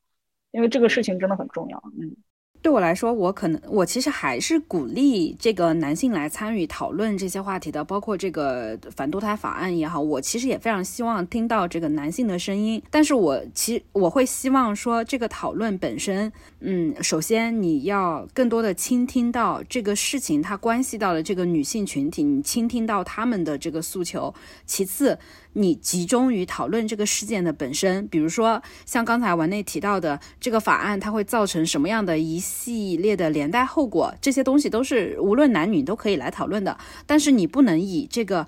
[0.51, 2.15] 因为这个事情真的很重要，嗯。
[2.63, 12.81] 对我来说，我可能我其实还是鼓励这个男性来参与讨论这些话题的，包括这个反堕胎法案也好，我其实也非常希望听到这个男性的声音。
[12.89, 24.33] 但是我其实我会希望说，这个讨论本身，嗯，首先你要更多的倾听到这个事情它关系到的这个女性群体，你倾听到他们的这个诉求。
[24.65, 25.19] 其次。
[25.53, 36.77] 你集中于讨论这个事件的本身，比如说像刚才文内提到的这个法案，它会造成什么样的一系列的连带后果，这些东西都是无论男女都可以来讨论的。
[37.05, 38.47] 但是你不能以这个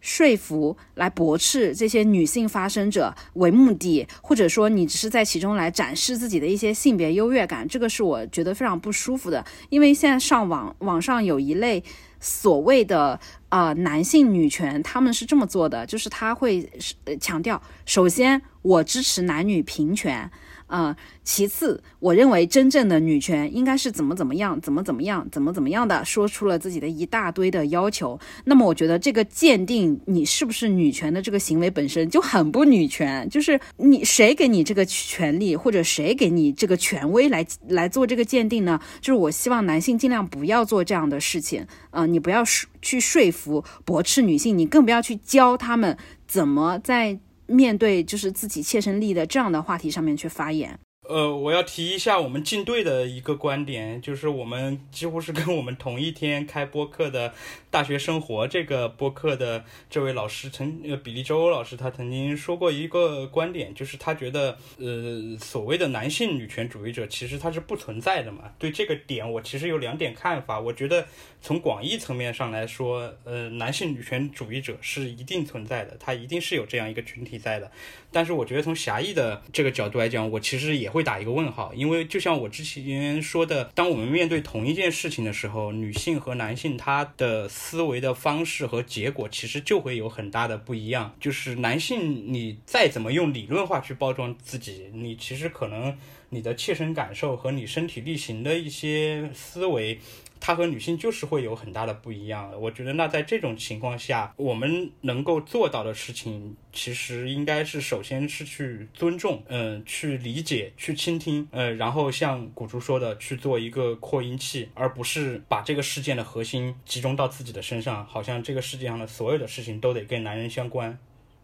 [0.00, 9.44] 说服来驳斥这些女性发声者为目的，或者说你只是在其中来展示自己的一些性别优越感，这个是我觉得非常不舒服的。
[9.68, 11.84] 因为现在上网网上有一类。
[12.20, 13.18] 所谓的
[13.48, 20.30] 啊男性女权，他们是这么做的，就是他会是呃强调，首先我支持男女平权。
[20.72, 20.94] 嗯，
[21.24, 28.16] 其次，我认为真正的女权应该是怎么怎么样，怎么怎么样，怎么怎么样的，说出了自己的一大堆的要求。
[28.44, 33.28] 那么，我觉得这个鉴定你是不是女权的这个行为本身就很不女权。
[33.28, 38.80] 就是你谁给你这个权利，或者谁给你这个权威来来做这个鉴定呢？
[39.00, 41.66] 就是我希望男性尽量不要做这样的事情。
[41.90, 42.44] 嗯，你不要
[42.80, 45.98] 去说服驳斥女性，你更不要去教他们
[46.28, 47.18] 怎么在。
[47.50, 50.78] 面对就是自己切身利益的这样的话题上面去发言。
[51.10, 57.34] 呃，我要提一下我们进队的一个观点，就是我们几乎是跟我们同一天开播课的
[57.68, 68.44] 大学生活这个播客的这位老师曾呃比利周老师，他曾经说过一个观点，就是他觉得呃所谓的男性女权主义者其实他是不存在的嘛。
[68.60, 70.60] 对这个点，我其实有两点看法。
[70.60, 71.04] 我觉得
[71.42, 77.68] 从广义层面上来说，呃，男性女权主义者是一定存在的，他一定是有这样一个群体在的。
[78.12, 91.16] 但是我觉得从狭义的这个角度来讲，我其实也会会打一个问号，因为就像我之前说的，当我们面对同一件事情的时候，女性和男性他的思维的方式和结果其实就会有很大的不一样。
[91.18, 95.96] 就是男性，你再怎么用理论化去包装自己，你其实可能
[96.28, 99.98] 你的切身感受和你身体力行的一些思维。
[100.40, 102.50] 他和女性就是会有很大的不一样。
[102.58, 120.98] 我觉得，那在这种情况下，我们能够做到的事情，其实应该是首先是去尊重，嗯，去理解，去倾听，呃，然后像古竹说的，去做一个扩音器，而不是把这个事件的核心集中到自己的身上，好像这个世界上的所有的事情都得跟男人相关，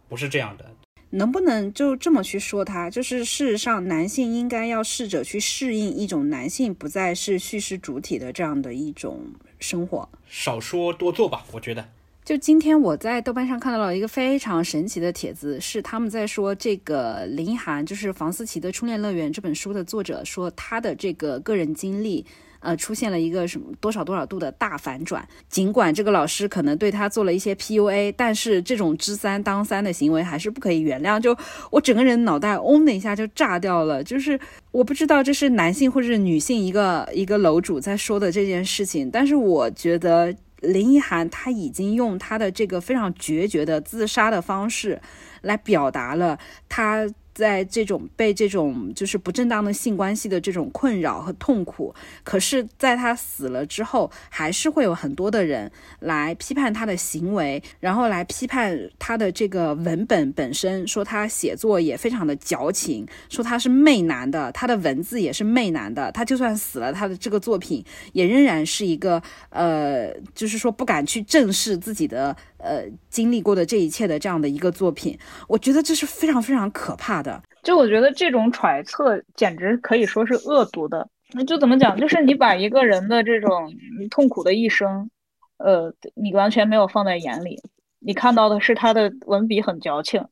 [0.09, 0.86] 不是这样的。
[1.11, 2.89] 能不能就这么去说他？
[2.89, 9.21] 就是事实上，男性应该要试着去适应一种男性不再是叙事主体的这样的一种
[9.59, 10.07] 生活。
[10.27, 11.85] 少说多做吧，我觉得。
[12.25, 22.25] 就今天我在豆瓣上看到了一个非常神奇的帖子，是他们在说这个林一涵，就是房思琪的《初恋乐园》这本书的作者，说他的这个个人经历。
[22.59, 25.27] 呃，出现了一个什么多少多少度的大反转。
[25.49, 31.19] 尽管这个老师可能对他做了一些 PUA，但是这种知三当三的行为还是不可以原谅。
[31.19, 31.37] 就
[31.71, 34.39] 我整个人脑袋嗡的一下就炸掉了，就是
[34.71, 45.01] 我不知道这是男性或者是女性一个一个楼主在说的这件事情，但是我觉得林一涵他已经用他的这个非常决绝的自杀的方式
[45.41, 47.07] 来表达了他。
[47.37, 51.93] 在这种被这种就是不正当的性关系的这种困扰和痛苦，
[52.23, 72.35] 可是，在他死了之后，还是会有很多的人来批判他的行为，然后来批判他的这个文本本身，说他写作也非常的矫情，说他是媚男的，他的文字也是媚男的，他就算死了，他的这个作品也仍然是一个呃，就是说不敢去正视自己的。
[72.59, 75.17] 呃，经历过的这一切的这样的一个作品，
[75.47, 77.41] 我觉得这是非常非常可怕的。
[77.63, 81.07] 就我觉得这种揣测简直可以说是恶毒的。
[81.33, 81.99] 那就怎么讲？
[81.99, 83.73] 就是你把一个人的这种
[84.09, 85.09] 痛苦的一生，
[85.57, 87.61] 呃，你完全没有放在眼里，
[87.99, 90.23] 你看到的是他的文笔很矫情。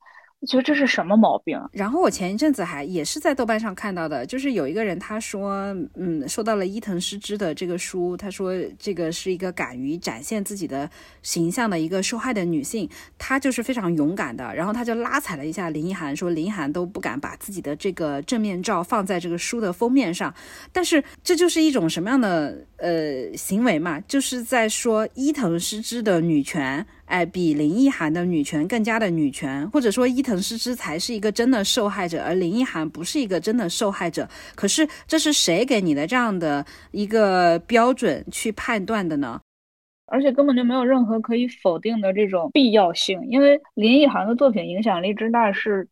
[0.41, 1.59] 我觉得这是什么毛病？
[1.71, 10.87] 然后我前一阵子还也是在豆瓣上看到的，就是有一个人他说，嗯，收到了伊藤诗织的这个书，他说这个是一个敢于展现自己的
[11.23, 12.87] 形象的一个受害的女性，
[13.17, 14.53] 她就是非常勇敢的。
[14.53, 20.31] 然后他就拉踩了一下林一涵，说林一涵都不敢把自己的这个正面照放在这个书的封面上。
[20.71, 23.99] 但是这就是一种什么样的呃行为嘛？
[24.01, 26.85] 就是在说伊藤诗织的女权。
[27.05, 34.27] 哎，比林奕涵的女权更加的女权，或者说伊藤诗织才是一个真的受害者，而林奕涵不是一个真的受害者。
[34.55, 39.39] 可是这是谁给你的这样的一个标准去判断的呢？
[40.07, 45.87] 而且根本就没有任何可以否定的这种必要性，因为林奕涵的作品影响力之大是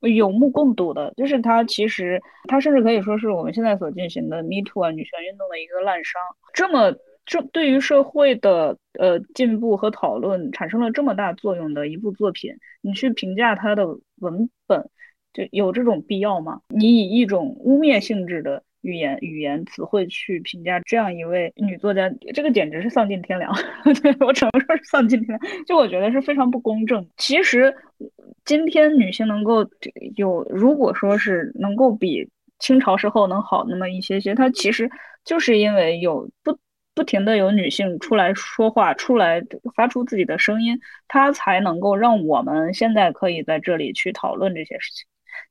[0.00, 6.14] 有目共睹的，就是他其实他甚至可以说是我们现在所进行的 Me Too 啊女权运动的一个滥觞，
[6.54, 6.96] 这么。
[7.26, 12.52] 这对于社会的呃进步和讨论产生了这么大作用的一部作品，
[12.82, 13.86] 你去评价它的
[14.20, 14.90] 文本，
[15.32, 16.60] 就有这种必要吗？
[16.68, 23.50] 你以一种污蔑性质的语言语言词汇去评价这样一位女作家，这个简直是丧尽天良。
[24.02, 27.08] 对我只能说是丧尽天良，就我觉得是非常不公正。
[27.16, 27.74] 其实
[28.44, 29.66] 今天女性能够
[30.16, 32.28] 有，如果说是能够比
[32.58, 34.90] 清朝时候能好那么一些些，它其实
[35.24, 36.58] 就是因为有不。
[36.94, 39.42] 不停的有女性出来说话，出来
[39.74, 45.06] 发出自己的声音，她才能够让我们现在可以在这里去讨论这些事情。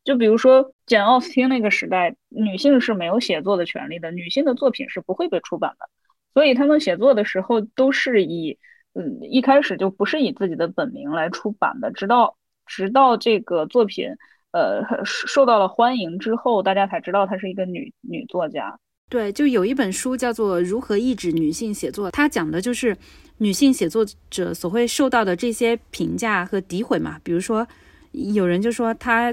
[0.05, 5.89] 就比如说简奥斯汀那个时代，女性是没有写作的权利的，女性的作品是不会被出版的，
[6.33, 8.57] 所以他们写作的时候都是以，
[8.93, 14.07] 嗯，一开始就不是以自己的本名来出版的，直到直到这个作品，
[14.51, 18.79] 呃，受到了欢迎之后，大家才知道她是一个女女作家。
[19.09, 22.97] 对，就有一本书叫做《如何抑制女性写作》，它讲的就是
[23.37, 27.19] 女性写作者所会受到的这些评价和诋毁嘛。
[27.21, 27.67] 比如说，
[28.11, 29.31] 有人就说他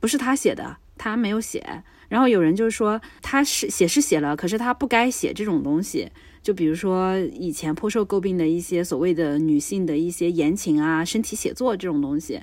[0.00, 1.60] 不是他写的，他没有写；
[2.08, 6.10] 然后有人就说他是写是写了，可是他不该写这种东西。
[6.42, 12.40] 就比如说以前颇受诟病的一些所谓的女性的一些言情啊、身体写作这种东西。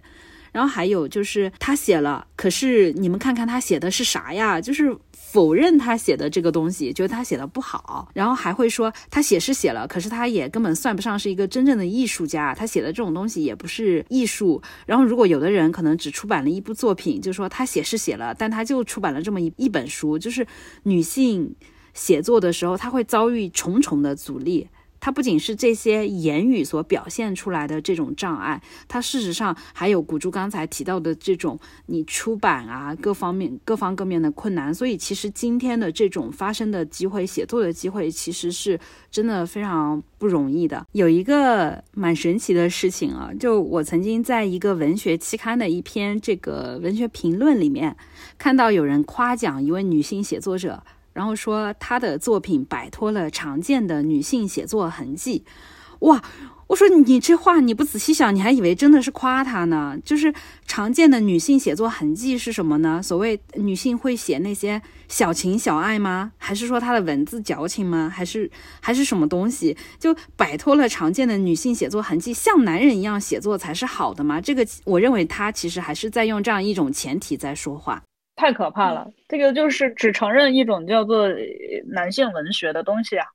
[0.52, 4.62] 然后还有就是他写了，可是你们看看他写的是啥呀？
[4.62, 4.96] 就是。
[5.32, 14.62] 否认他写的这个东西，觉得他写的不好，然后还会说他写是写了，可是他也根本算不上是一个真正的艺术家，他写的这种东西也不是艺术。
[14.86, 20.46] 然后如果有的人可能只出版了一部作品，就说他写是写了，但他就出版了这么一一本书，就是
[20.84, 21.54] 女性
[21.94, 24.70] 写作的时候，他会遭遇重重的阻力。
[25.06, 34.74] 它不仅是这些言语所表现出来的这种障碍，它事实上还有古珠刚才提到的这种你出版啊各方面各方各面的困难。
[34.74, 38.80] 所以其实今天的这种发生的机会、写作的机会，其实是
[39.12, 40.84] 真的非常不容易的。
[40.94, 47.96] 有一个蛮神奇的事情啊，就我曾经在一个文学期刊的一篇这个文学评论里面
[48.40, 50.82] 看到有人夸奖一位女性写作者。
[51.16, 55.46] 然后说他的作品摆脱了常见的女性写作痕迹，
[56.00, 56.22] 哇！
[56.68, 59.96] 我说你这话你不仔细想，你还以为真的是夸他呢。
[60.04, 60.34] 就是
[60.66, 63.00] 常见的女性写作痕迹是什么呢？
[63.04, 66.32] 所谓女性会写那些小情小爱吗？
[66.38, 68.12] 还是说她的文字矫情吗？
[68.12, 69.78] 还是还是什么东西？
[70.00, 74.42] 就摆脱了常见的女性写作痕迹，像男人一样写作才是好的吗？
[74.42, 78.02] 这个我认为他其实还是在用这样一种前提在说话。
[78.36, 81.30] 太可怕了，这个就是只承认一种叫做
[81.88, 83.26] 男性文学的东西啊，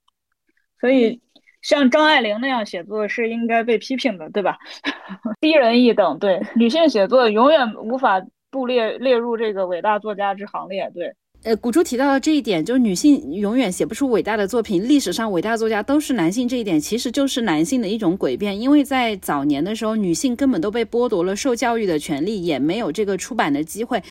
[0.80, 1.20] 所以
[1.62, 4.58] 像张爱玲那样写作是应该被批评的，对吧？
[5.40, 11.14] 低人一等，对女性写作永远无法不列列入这个伟大作家之行列，对。
[11.42, 18.60] 呃，古珠提到的这一点，就是女性永远写不出伟大的作品，历史上伟大作家都是男性，这一点其实就是男性的一种诡辩。
[18.60, 24.02] 因为在早年的时候，女性根本都被剥夺了受教育的权利，也没有这个出版的机会。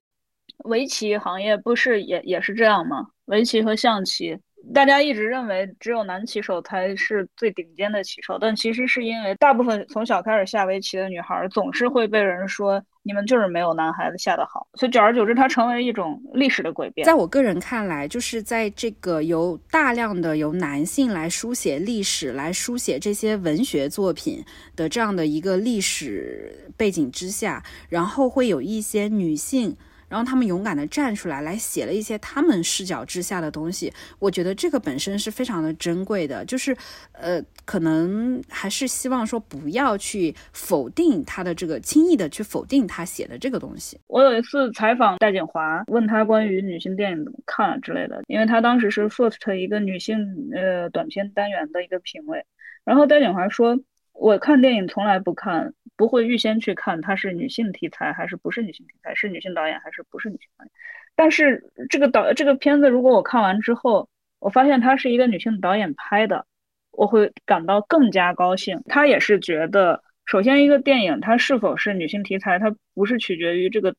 [0.66, 3.08] 围棋行业不是也也是这样吗？
[3.26, 4.38] 围棋和象棋，
[4.74, 17.06] 大家一直认为只有男棋手才是最顶尖的棋手，但其实是因为大部分从小开始下围棋的女孩总是会被人说你们就是没有男孩子下得好，所以久而久之，它成为一种历史的诡辩。
[17.06, 24.44] 在我个人看来，就是在这个由大量的由男性来书写历史、来书写这些文学作品
[24.76, 29.78] 的这样的一个历史背景之下，然后会有一些女性。
[30.10, 33.94] 然后他们勇敢的站出来，来写了一些他们视角之下的东西。
[34.18, 36.76] 我觉得这个本身是非常的珍贵的，就是，
[37.14, 44.00] 呃，可能还是希望说不要去否定他的这个，轻易的去否定他写的这个东西。
[44.08, 52.44] 我有一次采访戴锦华，问他关于女性电影怎么看之类的，因为他当时是 First 一个女性呃短片单元的一个评委，
[52.84, 53.80] 然后戴锦华说。
[54.22, 60.72] 我看电影从来不看，不会预先去看它是女性题材还是不是女性题材，是女性导演还是不是女性导演。
[61.14, 64.08] 但是这个导这个片子，如果我看完之后，
[64.40, 66.46] 我发现它是一个女性导演拍的，
[66.92, 68.82] 我会感到更加高兴。
[68.88, 73.94] 他也是觉得，首先一个电影它是否是女性题材，它不是取决于这个。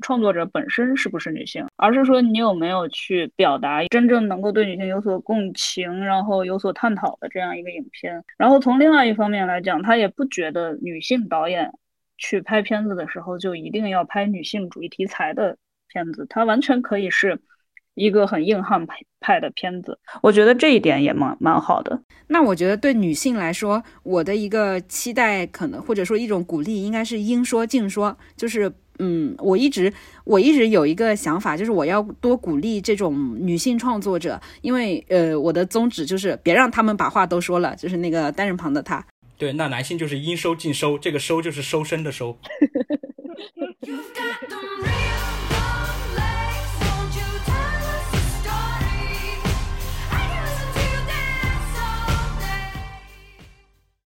[0.00, 8.24] 创作者本身是不是女性，而是说你有没有去表达真正能够对女性有所共情，然后有所探讨的这样一个影片。
[8.36, 11.70] 然后从另外一方面来讲，他也不觉得女性导演
[12.16, 15.56] 去拍片子的时候就一定要拍女性主义题材的
[15.88, 17.38] 片子，他完全可以是
[17.94, 18.86] 一个很硬汉
[19.20, 19.98] 派的片子。
[20.22, 22.02] 我觉得这一点也蛮蛮好的。
[22.26, 28.72] 那我觉得对女性来说，我的一个期待可能或者说一种鼓励，应该是应说尽说，就是。
[28.98, 29.92] 嗯，我一直
[30.24, 39.04] 我一直有一个想法，就是我要多鼓励这种女性创作者，因为呃，我的宗旨就是别让他们把话都说了，就是那个单人旁的他。
[39.36, 42.38] 对，那男性就是应收尽收，这个收就是收身的收。